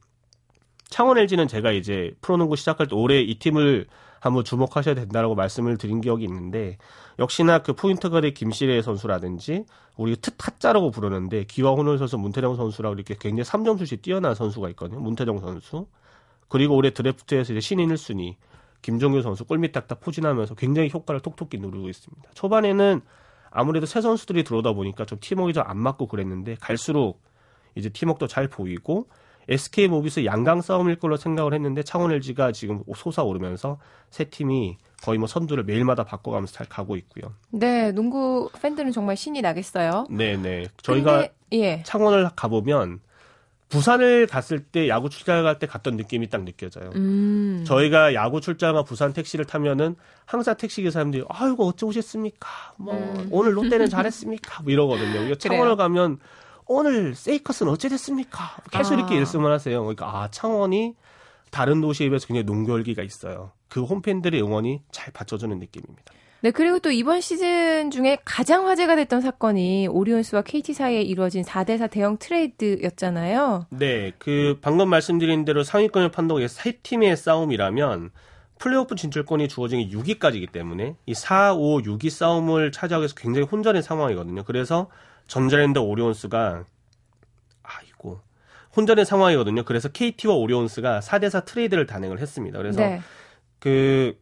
창원 0.90 1.18
LG는 1.18 1.48
제가 1.48 1.72
이제 1.72 2.16
프로농구 2.22 2.56
시작할 2.56 2.88
때 2.88 2.96
올해 2.96 3.22
이 3.22 3.38
팀을 3.40 3.88
한번 4.20 4.44
주목하셔야 4.44 4.96
된다라고 4.96 5.36
말씀을 5.36 5.78
드린 5.78 6.02
기억이 6.02 6.24
있는데 6.26 6.78
역시나 7.20 7.60
그 7.60 7.74
포인트 7.74 8.10
가드 8.10 8.32
김시래 8.34 8.82
선수라든지 8.82 9.66
우리 9.96 10.16
트 10.16 10.32
타짜라고 10.32 10.92
부르는데 10.92 11.44
귀화 11.46 11.72
혼혈 11.74 11.98
선수 11.98 12.18
문태종 12.18 12.56
선수라고 12.56 12.96
이렇게 12.96 13.16
굉장히 13.20 13.48
3점슛이 13.48 14.02
뛰어난 14.02 14.34
선수가 14.36 14.70
있거든요. 14.70 15.00
문태종 15.00 15.40
선수. 15.40 15.88
그리고 16.50 16.76
올해 16.76 16.92
드래프트에서 16.92 17.54
이제 17.54 17.60
신인 17.60 17.90
1순위 17.90 18.36
김종규 18.82 19.22
선수 19.22 19.46
골밑 19.46 19.72
딱딱 19.72 20.00
포진하면서 20.00 20.56
굉장히 20.56 20.90
효과를 20.94 21.22
톡톡히 21.22 21.58
누리고 21.58 21.90
있습니다. 21.90 22.30
초반에는 22.34 23.02
아무래도 23.50 23.86
새 23.86 24.02
선수들이 24.02 24.44
들어오다 24.44 24.74
보니까 24.74 25.06
좀 25.06 25.18
팀워크가 25.22 25.64
좀 25.64 25.70
안 25.70 25.78
맞고 25.78 26.08
그랬는데 26.08 26.56
갈수록 26.60 27.22
이제 27.76 27.90
팀워크도 27.90 28.28
잘 28.28 28.48
보이고 28.48 29.08
SK 29.50 29.88
모비스 29.88 30.26
양강 30.26 30.62
싸움일 30.62 30.98
걸로 30.98 31.16
생각을 31.16 31.54
했는데 31.54 31.82
창원 31.82 32.12
LG가 32.12 32.52
지금 32.52 32.84
솟아오르면서 32.94 33.80
세 34.10 34.26
팀이 34.26 34.78
거의 35.04 35.18
뭐 35.18 35.28
선두를 35.28 35.64
매일마다 35.64 36.04
바꿔가면서 36.04 36.54
잘 36.54 36.68
가고 36.68 36.98
있고요. 36.98 37.34
네, 37.52 37.92
농구 37.92 38.50
팬들은 38.62 38.92
정말 38.92 39.16
신이 39.16 39.42
나겠어요. 39.42 40.08
네 40.10 40.36
네. 40.36 40.66
저희가 40.82 41.12
근데, 41.12 41.34
예. 41.54 41.84
창원을 41.84 42.30
가보면 42.36 43.00
부산을 43.70 44.28
갔을 44.28 44.64
때 44.64 44.88
야구 44.88 45.10
출장 45.10 45.44
갈때 45.44 45.68
갔던 45.68 45.98
느낌이 45.98 46.30
딱 46.30 46.44
느껴져요. 46.44 46.90
음. 46.96 47.64
저희가 47.68 48.14
야구 48.14 48.40
출장과 48.40 48.84
부산 48.84 49.12
택시를 49.12 49.46
타면은 49.46 49.96
항상 50.26 50.56
택시 50.56 50.82
기사님들이 50.82 51.26
아이고 51.28 51.68
어째 51.68 51.86
오셨습니까? 51.86 52.48
뭐 52.78 52.94
음. 52.94 53.28
오늘 53.32 53.58
롯데는 53.58 53.90
잘했습니까? 53.90 54.64
뭐 54.64 54.72
이러거든요. 54.72 55.36
창원을 55.36 55.76
가면 55.76 56.20
오늘 56.66 57.16
세이커스는 57.16 57.72
어째 57.72 57.90
됐습니까? 57.90 58.58
계속 58.72 58.94
아. 58.94 58.98
이렇게 58.98 59.16
일씀을 59.16 59.52
하세요. 59.52 59.82
그러니까 59.82 60.08
아 60.08 60.30
창원이 60.30 60.96
다른 61.52 61.82
도시에 61.82 62.08
비해서 62.08 62.28
굉장히 62.28 62.46
농결기가 62.46 63.04
있어요. 63.04 63.52
그 63.68 63.84
홈팬들의 63.84 64.42
응원이 64.42 64.82
잘 64.92 65.12
받쳐주는 65.12 65.58
느낌입니다. 65.60 66.14
네, 66.42 66.52
그리고 66.52 66.78
또 66.80 66.92
이번 66.92 67.20
시즌 67.20 67.90
중에 67.90 68.18
가장 68.24 68.68
화제가 68.68 68.96
됐던 68.96 69.22
사건이 69.22 69.88
오리온스와 69.88 70.44
KT 70.44 70.74
사이에 70.74 71.02
이루어진 71.02 71.44
4대4 71.44 71.90
대형 71.90 72.18
트레이드였잖아요. 72.18 73.68
네, 73.72 74.12
그 74.20 74.60
방금 74.62 74.90
말씀드린 74.90 75.46
대로 75.46 75.64
상위권을 75.64 76.12
판독해 76.12 76.48
세 76.48 76.74
팀의 76.74 77.18
싸움이라면 77.18 78.12
플레이오프 78.60 78.96
진출권이 78.96 79.48
주어진 79.48 79.80
게 79.80 79.96
6위까지이기 79.96 80.52
때문에 80.52 80.96
이 81.06 81.14
4, 81.14 81.54
5, 81.56 81.80
6위 81.80 82.10
싸움을 82.10 82.72
차지하기 82.72 83.02
위해서 83.02 83.16
굉장히 83.16 83.48
혼전의 83.48 83.82
상황이거든요. 83.82 84.44
그래서 84.44 84.90
전자랜드 85.28 85.80
오리온스가 85.80 86.66
아이고 87.64 88.20
혼전의 88.76 89.06
상황이거든요. 89.06 89.64
그래서 89.64 89.90
KT와 89.90 90.36
오리온스가 90.36 91.00
4대4 91.00 91.46
트레이드를 91.46 91.88
단행을 91.88 92.20
했습니다. 92.20 92.58
그래서 92.58 92.82
네. 92.82 93.02
그 93.60 94.18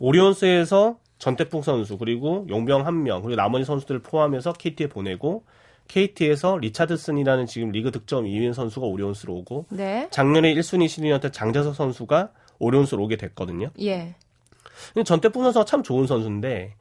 오리온스에서 0.00 0.98
전태풍 1.24 1.62
선수 1.62 1.96
그리고 1.96 2.46
용병 2.50 2.86
한 2.86 3.02
명 3.02 3.22
그리고 3.22 3.36
나머지 3.36 3.64
선수들을 3.64 4.02
포함해서 4.02 4.52
KT에 4.52 4.88
보내고 4.88 5.44
KT에서 5.88 6.58
리차드슨이라는 6.58 7.46
지금 7.46 7.70
리그 7.70 7.90
득점 7.90 8.24
2위인 8.24 8.52
선수가 8.52 8.86
오리온스로 8.86 9.32
오고 9.34 9.66
네. 9.70 10.08
작년에 10.10 10.54
1순위 10.54 10.86
신인이었던 10.86 11.32
장재석 11.32 11.74
선수가 11.74 12.30
오리온스로 12.58 13.02
오게 13.02 13.16
됐거든요. 13.16 13.70
예. 13.80 14.14
전태풍 15.02 15.42
선수가 15.42 15.64
참 15.64 15.82
좋은 15.82 16.06
선수인데 16.06 16.74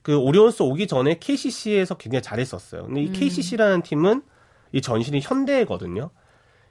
그 0.00 0.16
오리온스 0.16 0.62
오기 0.62 0.86
전에 0.86 1.18
KCC에서 1.18 1.96
굉장히 1.96 2.22
잘했었어요. 2.22 2.86
근데 2.86 3.02
이 3.02 3.08
음. 3.08 3.12
KCC라는 3.12 3.82
팀은 3.82 4.22
이 4.72 4.80
전신이 4.80 5.20
현대거든요. 5.20 6.08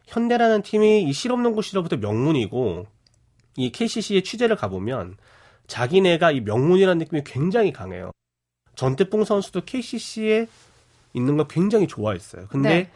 현대라는 0.07 0.63
팀이 0.63 1.03
이 1.03 1.13
실업농구 1.13 1.61
시절부터 1.61 1.97
명문이고 1.97 2.87
이 3.57 3.71
KCC의 3.71 4.23
취재를 4.23 4.55
가보면 4.55 5.17
자기네가 5.67 6.31
이 6.31 6.41
명문이라는 6.41 6.97
느낌이 6.99 7.23
굉장히 7.25 7.71
강해요. 7.71 8.11
전태풍 8.75 9.23
선수도 9.23 9.61
KCC에 9.61 10.47
있는 11.13 11.37
걸 11.37 11.47
굉장히 11.47 11.87
좋아했어요. 11.87 12.47
근데 12.49 12.69
네. 12.69 12.91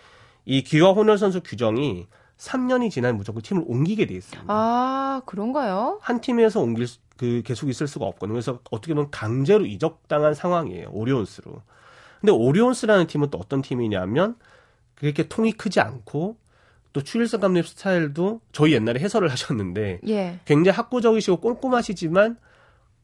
이 0.46 0.64
기와 0.64 0.92
혼혈 0.94 1.18
선수 1.18 1.42
규정이 1.42 2.08
3년이 2.38 2.92
지나면 2.92 3.18
무조건 3.18 3.42
팀을 3.42 3.64
옮기게 3.68 4.06
돼 4.06 4.16
있습니다. 4.16 4.46
아, 4.48 5.22
그런가요? 5.26 6.00
한 6.02 6.22
팀에서 6.22 6.62
옮길 6.62 6.88
수- 6.88 7.00
그 7.18 7.42
계속 7.44 7.68
있을 7.70 7.88
수가 7.88 8.06
없거든요. 8.06 8.34
그래서 8.34 8.60
어떻게 8.70 8.94
보면 8.94 9.10
강제로 9.12 9.66
이적당한 9.66 10.36
상황이에요. 10.36 10.90
오리온스로. 10.92 11.62
근데 12.22 12.32
오리온스라는 12.32 13.08
팀은 13.08 13.30
또 13.32 13.38
어떤 13.40 13.62
팀이냐면 13.62 14.36
그렇게 14.96 15.28
통이 15.28 15.54
크지 15.54 15.80
않고 15.80 16.38
또 16.94 17.02
추일성 17.04 17.40
감독 17.40 17.64
스타일도 17.64 18.42
저희 18.52 18.74
옛날에 18.74 19.00
해설을 19.00 19.30
하셨는데 19.32 20.00
예. 20.08 20.40
굉장히 20.46 20.76
학구적이시고 20.76 21.38
꼼꼼하시지만 21.38 22.38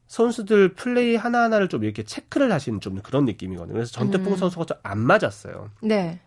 선수들 0.06 0.74
플레이 0.74 1.16
하나하나를 1.16 1.68
좀 1.68 1.84
이렇게 1.84 2.02
체크를 2.02 2.52
하시는 2.52 2.80
좀 2.80 3.00
그런 3.02 3.24
느낌이거든요. 3.24 3.74
그래서 3.74 3.90
전태풍 3.92 4.32
음. 4.32 4.36
선수가 4.36 4.64
좀 4.66 4.76
안 4.82 4.98
맞았어요. 4.98 5.70
네. 5.82 6.20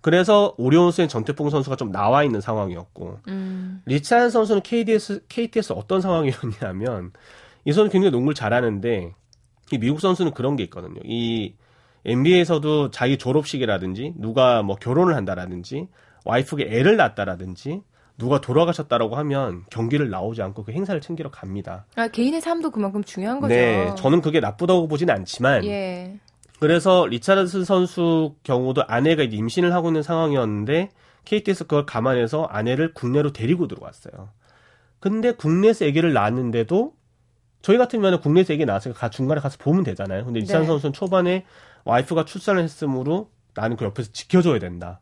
그래서 0.00 0.54
오리온스엔 0.58 1.08
전태풍 1.08 1.50
선수가 1.50 1.76
좀 1.76 1.92
나와 1.92 2.24
있는 2.24 2.40
상황이었고 2.40 3.20
음. 3.28 3.82
리차드 3.86 4.30
선수는 4.30 4.62
KDS, 4.62 5.26
KT에서 5.28 5.74
어떤 5.74 6.00
상황이었냐면 6.00 7.12
이 7.64 7.72
선수 7.72 7.92
굉장히 7.92 8.10
농구를 8.10 8.34
잘하는데 8.34 9.14
이 9.70 9.78
미국 9.78 10.00
선수는 10.00 10.32
그런 10.32 10.56
게 10.56 10.64
있거든요. 10.64 11.00
이 11.04 11.54
NBA에서도 12.04 12.90
자기 12.90 13.16
졸업식이라든지 13.16 14.14
누가 14.16 14.62
뭐 14.62 14.74
결혼을 14.74 15.14
한다라든지 15.14 15.86
와이프가 16.24 16.64
애를 16.64 16.96
낳았다라든지 16.96 17.82
누가 18.18 18.40
돌아가셨다라고 18.40 19.16
하면 19.16 19.64
경기를 19.70 20.10
나오지 20.10 20.42
않고 20.42 20.64
그 20.64 20.72
행사를 20.72 21.00
챙기러 21.00 21.30
갑니다. 21.30 21.86
아, 21.96 22.08
개인의 22.08 22.40
삶도 22.40 22.70
그만큼 22.70 23.02
중요한 23.02 23.40
거죠. 23.40 23.54
네, 23.54 23.92
저는 23.96 24.20
그게 24.20 24.40
나쁘다고 24.40 24.86
보지는 24.88 25.14
않지만 25.14 25.64
예. 25.64 26.18
그래서 26.60 27.06
리차드슨 27.06 27.64
선수 27.64 28.36
경우도 28.44 28.84
아내가 28.86 29.24
임신을 29.24 29.72
하고 29.72 29.88
있는 29.88 30.02
상황이었는데 30.02 30.90
KT에서 31.24 31.64
그걸 31.64 31.86
감안해서 31.86 32.44
아내를 32.44 32.94
국내로 32.94 33.32
데리고 33.32 33.66
들어왔어요. 33.66 34.30
근데 35.00 35.32
국내에서 35.32 35.86
아기를 35.86 36.12
낳았는데도 36.12 36.94
저희 37.62 37.78
같으면 37.78 38.20
국내에서 38.20 38.52
얘기 38.52 38.64
나왔으니까 38.64 39.10
중간에 39.10 39.40
가서 39.40 39.56
보면 39.58 39.82
되잖아요. 39.84 40.24
근데 40.24 40.40
이찬 40.40 40.62
네. 40.62 40.66
선수는 40.66 40.92
초반에 40.92 41.44
와이프가 41.84 42.24
출산을 42.24 42.62
했으므로 42.62 43.30
나는 43.54 43.76
그 43.76 43.84
옆에서 43.84 44.12
지켜줘야 44.12 44.58
된다. 44.58 45.00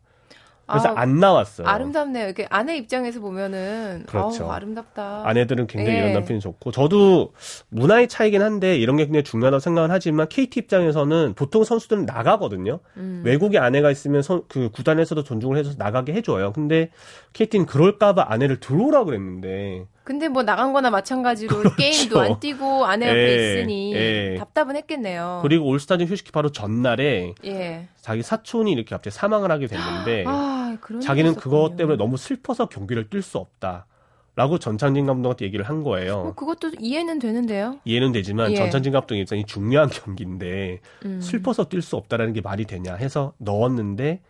그래서 0.71 0.89
아, 0.89 1.01
안 1.01 1.19
나왔어요. 1.19 1.67
아름답네요. 1.67 2.25
이렇게 2.25 2.47
아내 2.49 2.77
입장에서 2.77 3.19
보면은 3.19 4.03
그렇죠. 4.07 4.45
아우, 4.45 4.51
아름답다. 4.51 5.23
아내들은 5.25 5.67
굉장히 5.67 5.97
예. 5.97 6.01
이런 6.01 6.13
남편이 6.13 6.39
좋고 6.39 6.71
저도 6.71 7.33
문화의 7.69 8.07
차이긴 8.07 8.41
한데 8.41 8.77
이런 8.77 8.97
게 8.97 9.05
굉장히 9.05 9.23
중요하다고 9.23 9.59
생각을 9.59 9.91
하지만 9.91 10.27
KT 10.29 10.59
입장에서는 10.61 11.33
보통 11.35 11.63
선수들은 11.63 12.05
나가거든요. 12.05 12.79
음. 12.97 13.21
외국에 13.25 13.57
아내가 13.57 13.91
있으면 13.91 14.21
선- 14.21 14.43
그 14.47 14.69
구단에서도 14.71 15.23
존중을 15.23 15.57
해줘서 15.57 15.75
나가게 15.77 16.13
해줘요. 16.13 16.51
근데 16.53 16.89
KT는 17.33 17.65
그럴까봐 17.65 18.25
아내를 18.29 18.59
들어오라 18.59 19.05
그랬는데 19.05 19.85
근데 20.03 20.27
뭐 20.27 20.43
나간 20.43 20.73
거나 20.73 20.89
마찬가지로 20.89 21.57
그렇죠. 21.57 21.75
게임도 21.75 22.19
안 22.19 22.39
뛰고 22.39 22.85
아내 22.85 23.07
옆에 23.07 23.19
예, 23.19 23.59
있으니 23.59 23.93
예. 23.93 24.35
답답은 24.37 24.75
했겠네요. 24.75 25.39
그리고 25.43 25.67
올스타전 25.67 26.07
휴식기 26.07 26.31
바로 26.31 26.51
전날에 26.51 27.33
예. 27.45 27.87
자기 28.01 28.21
사촌이 28.21 28.71
이렇게 28.71 28.95
갑자기 28.95 29.15
사망을 29.15 29.51
하게 29.51 29.67
됐는데 29.67 30.25
아, 30.27 30.77
자기는 31.01 31.35
그것. 31.35 31.75
때문에 31.77 31.97
너무 31.97 32.17
슬퍼서 32.17 32.67
경기를 32.67 33.09
뛸 33.09 33.21
수 33.21 33.37
없다. 33.37 33.85
라고 34.33 34.59
전창진 34.59 35.05
감독한테 35.07 35.43
얘기를 35.43 35.67
한 35.67 35.83
거예요. 35.83 36.23
뭐 36.23 36.33
그것도 36.33 36.71
이해는 36.79 37.19
되는데요. 37.19 37.79
이해는 37.83 38.13
되지만 38.13 38.51
예. 38.53 38.55
전창진 38.55 38.93
감독 38.93 39.15
입장이 39.15 39.45
중요한 39.45 39.89
경기인데 39.89 40.79
음. 41.05 41.19
슬퍼서 41.21 41.65
뛸 41.67 41.81
수 41.81 41.97
없다라는 41.97 42.31
게 42.31 42.39
말이 42.39 42.63
되냐 42.63 42.95
해서 42.95 43.33
넣었는데 43.39 44.21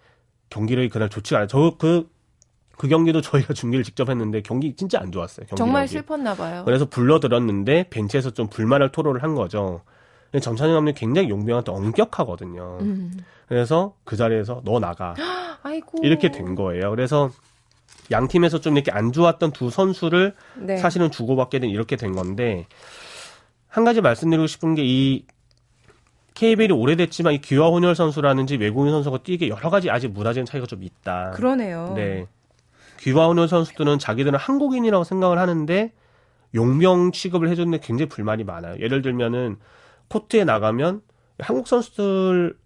경기력이 0.49 0.89
그날 0.89 1.07
좋지가 1.07 1.37
않아요. 1.37 1.47
저그 1.47 2.09
그 2.81 2.87
경기도 2.87 3.21
저희가 3.21 3.53
중계를 3.53 3.83
직접 3.83 4.09
했는데 4.09 4.41
경기 4.41 4.73
진짜 4.75 4.99
안 4.99 5.11
좋았어요. 5.11 5.45
경기력이. 5.45 5.55
정말 5.55 5.87
슬펐나 5.87 6.33
봐요. 6.33 6.63
그래서 6.65 6.85
불러들었는데 6.85 7.89
벤치에서 7.91 8.31
좀 8.31 8.47
불만을 8.47 8.91
토로를 8.91 9.21
한 9.21 9.35
거죠. 9.35 9.83
전찬영 10.41 10.73
감독이 10.73 10.97
굉장히 10.99 11.29
용병한테 11.29 11.71
엄격하거든요. 11.71 12.79
음. 12.81 13.11
그래서 13.47 13.93
그 14.03 14.15
자리에서 14.15 14.63
너 14.65 14.79
나가 14.79 15.13
아이고. 15.61 15.99
이렇게 16.01 16.31
된 16.31 16.55
거예요. 16.55 16.89
그래서 16.89 17.29
양 18.09 18.27
팀에서 18.27 18.59
좀 18.59 18.73
이렇게 18.77 18.89
안 18.91 19.11
좋았던 19.11 19.51
두 19.51 19.69
선수를 19.69 20.33
네. 20.57 20.77
사실은 20.77 21.11
주고받게 21.11 21.59
된 21.59 21.69
이렇게 21.69 21.97
된 21.97 22.13
건데 22.13 22.65
한 23.67 23.83
가지 23.85 24.01
말씀드리고 24.01 24.47
싶은 24.47 24.73
게 24.73 24.81
이 24.83 25.25
KBL이 26.33 26.73
오래됐지만 26.73 27.33
이 27.33 27.41
기화 27.41 27.67
혼혈 27.67 27.93
선수라든지 27.93 28.55
외국인 28.55 28.91
선수가 28.91 29.19
뛰게 29.19 29.49
여러 29.49 29.69
가지 29.69 29.91
아직 29.91 30.07
문화적인 30.07 30.45
차이가 30.47 30.65
좀 30.65 30.81
있다. 30.81 31.29
그러네요. 31.35 31.93
네. 31.95 32.25
귀화 33.01 33.25
혼혈 33.27 33.47
선수들은 33.47 33.99
자기들은 33.99 34.37
한국인이라고 34.37 35.03
생각을 35.03 35.39
하는데 35.39 35.91
용병 36.53 37.11
취급을 37.11 37.49
해줬는데 37.49 37.83
굉장히 37.83 38.09
불만이 38.09 38.43
많아요. 38.43 38.79
예를 38.79 39.01
들면은 39.01 39.57
코트에 40.07 40.43
나가면 40.43 41.01
한국 41.39 41.67
선수들 41.67 42.57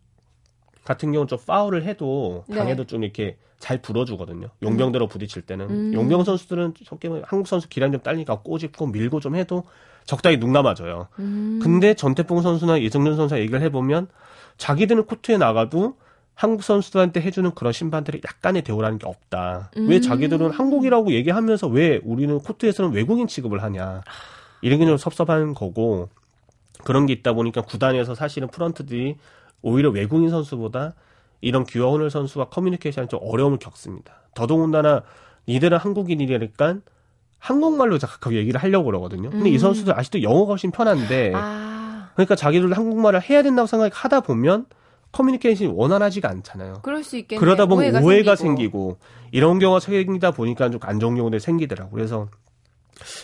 같은 0.84 1.12
경우는 1.12 1.28
좀 1.28 1.40
파울을 1.46 1.84
해도 1.84 2.44
네. 2.48 2.58
당해도 2.58 2.86
좀 2.86 3.04
이렇게 3.04 3.38
잘 3.60 3.82
불어주거든요. 3.82 4.50
용병대로 4.62 5.08
부딪힐 5.08 5.44
때는 5.44 5.70
음. 5.70 5.94
용병 5.94 6.24
선수들은 6.24 6.74
보면 6.90 7.24
한국 7.26 7.48
선수 7.48 7.70
기량 7.70 7.92
좀 7.92 8.02
딸리니까 8.02 8.42
꼬집고 8.42 8.88
밀고 8.88 9.22
좀 9.22 9.36
해도 9.36 9.64
적당히 10.04 10.38
눈 10.38 10.52
감아줘요. 10.54 11.08
음. 11.20 11.60
근데 11.64 11.94
전태풍 11.94 12.42
선수나 12.42 12.78
이정준 12.78 13.16
선수 13.16 13.38
얘기를 13.38 13.62
해보면 13.62 14.08
자기들은 14.58 15.06
코트에 15.06 15.38
나가도 15.38 15.98
한국 16.36 16.64
선수들한테 16.64 17.22
해주는 17.22 17.50
그런 17.56 17.72
심판들이 17.74 18.22
약간의 18.28 18.62
대우라는 18.64 18.98
게 19.00 19.08
없다. 19.08 19.72
왜 19.78 19.96
음. 19.98 20.02
자기들은 20.02 20.52
한국이라고 20.52 21.12
얘기하면서 21.14 21.68
왜 21.68 22.02
우리는 22.04 22.38
코트에서는 22.40 22.92
외국인 22.92 23.28
취급을 23.28 23.64
하냐. 23.64 24.02
이런 24.62 24.80
게 24.80 24.86
좀 24.86 24.98
섭섭한 24.98 25.54
거고 25.54 26.10
그런 26.84 27.06
게 27.06 27.14
있다 27.14 27.34
보니까 27.34 27.62
구단에서 27.62 28.16
사실은 28.16 28.50
프런트들이 28.50 29.16
오히려 29.62 29.90
외국인 29.90 30.30
선수보다 30.30 30.94
이런 31.42 31.66
귀화 31.66 31.88
오늘 31.88 32.10
선수와 32.10 32.46
커뮤니케이션에 32.50 33.08
좀 33.08 33.20
어려움을 33.24 33.58
겪습니다. 33.60 34.14
더더군다나 34.36 35.04
니들은 35.48 35.78
한국인이니까 35.78 36.78
한국말로 37.40 37.98
자꾸 37.98 38.36
얘기를 38.36 38.62
하려고 38.62 38.86
그러거든요. 38.86 39.30
근데 39.30 39.50
이 39.50 39.54
음. 39.54 39.58
선수들 39.60 39.98
아직도 39.98 40.22
영어가 40.24 40.52
훨씬 40.54 40.72
편한데 40.72 41.32
아, 41.36 42.10
그러니까 42.16 42.36
자기들 42.36 42.76
한국말을 42.76 43.22
해야 43.22 43.42
된다고 43.44 43.68
생각하다 43.68 44.22
보면 44.22 44.66
커뮤니케이션이 45.16 45.72
원활하지가 45.74 46.30
않잖아요. 46.30 46.80
그럴 46.84 47.04
수 47.04 47.16
있겠네요. 47.18 47.40
그러다 47.40 47.66
보면 47.68 47.86
오해가, 47.86 48.00
오해가, 48.02 48.36
생기고. 48.36 48.98
생기고. 48.98 48.98
이런 49.32 49.60
경우가 49.60 49.80
생기다 49.80 50.32
보니까 50.32 50.70
좀 50.70 50.80
안 50.84 51.00
좋은 51.00 51.16
경우들이 51.16 51.40
생기더라고요. 51.40 51.92
그래서 51.94 52.28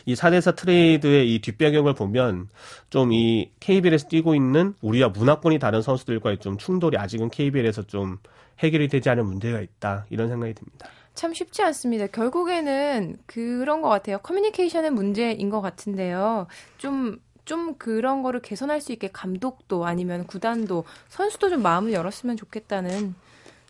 이 0.06 0.16
4대4 0.16 0.56
트레이드의 0.56 1.34
이 1.34 1.40
뒷배경을 1.40 1.94
보면 1.96 2.48
좀 2.90 3.12
이 3.12 3.52
KBL에서 3.60 4.08
뛰고 4.08 4.36
있는 4.36 4.74
우리와 4.82 5.10
문화권이 5.10 5.60
다른 5.60 5.82
선수들과의 5.82 6.40
좀 6.40 6.58
충돌이 6.58 6.98
아직은 6.98 7.30
KBL에서 7.30 7.84
좀 7.84 8.18
해결이 8.60 8.88
되지 8.88 9.10
않은 9.10 9.26
문제가 9.26 9.60
있다. 9.62 10.06
이런 10.10 10.30
생각이 10.30 10.54
듭니다. 10.54 10.88
참 11.14 11.34
쉽지 11.34 11.62
않습니다. 11.64 12.08
결국에는 12.08 13.18
그런 13.26 13.82
것 13.82 13.90
같아요. 13.90 14.20
커뮤니케이션의 14.20 14.92
문제인 14.92 15.50
것 15.50 15.60
같은데요. 15.60 16.48
좀, 16.78 17.18
좀 17.46 17.76
그런 17.76 18.24
거를 18.24 18.42
개선할 18.42 18.82
수 18.82 18.92
있게 18.92 19.10
감독도 19.12 19.86
아니면 19.86 20.26
구단도 20.26 20.86
선수도 21.10 21.50
좀 21.50 21.62
마음을 21.62 21.94
열었으면 21.94 22.38
좋겠다는 22.38 23.16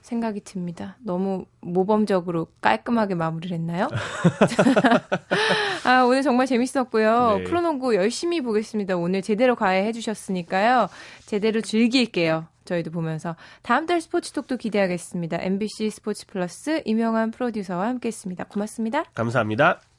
생각이 0.02 0.42
듭니다. 0.42 0.98
너무 1.00 1.46
모범적으로 1.62 2.48
깔끔하게 2.62 3.16
마무리를 3.16 3.56
했나요? 3.56 3.88
아, 5.86 6.04
오늘 6.04 6.24
정말 6.24 6.48
재밌었고요. 6.48 7.38
네. 7.38 7.44
프로농구 7.44 7.96
열심히 7.96 8.42
보겠습니다. 8.42 8.98
오늘 8.98 9.22
제대로 9.22 9.56
가해해 9.56 9.92
주셨으니까요. 9.92 10.90
제대로 11.26 11.62
즐길게요. 11.62 12.48
저희도 12.66 12.92
보면서 12.92 13.36
다음 13.64 13.86
달 13.86 14.02
스포츠톡도 14.02 14.58
기대하겠습니다. 14.58 15.38
MBC 15.42 15.90
스포츠 15.90 16.26
플러스 16.28 16.82
이명환 16.86 17.32
프로듀서와 17.32 17.88
함께했습니다. 17.88 18.46
고맙습니다. 18.46 19.04
감사합니다. 19.14 19.91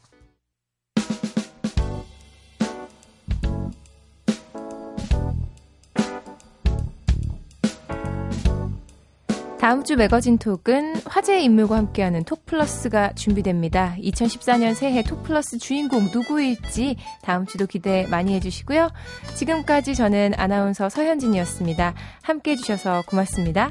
다음 9.63 9.85
주 9.85 9.95
매거진 9.95 10.39
톡은 10.39 10.97
화제의 11.07 11.45
인물과 11.45 11.77
함께하는 11.77 12.25
톡플러스가 12.25 13.13
준비됩니다. 13.13 13.95
2014년 14.01 14.75
새해 14.75 15.05
톡플러스 15.05 15.59
주인공 15.59 16.09
누구일지 16.13 16.97
다음 17.23 17.47
주도 17.47 17.69
기대 17.69 18.05
많이 18.11 18.35
해주시고요. 18.35 18.91
지금까지 19.37 19.95
저는 19.95 20.33
아나운서 20.37 20.89
서현진이었습니다. 20.89 21.95
함께 22.23 22.51
해주셔서 22.51 23.05
고맙습니다. 23.07 23.71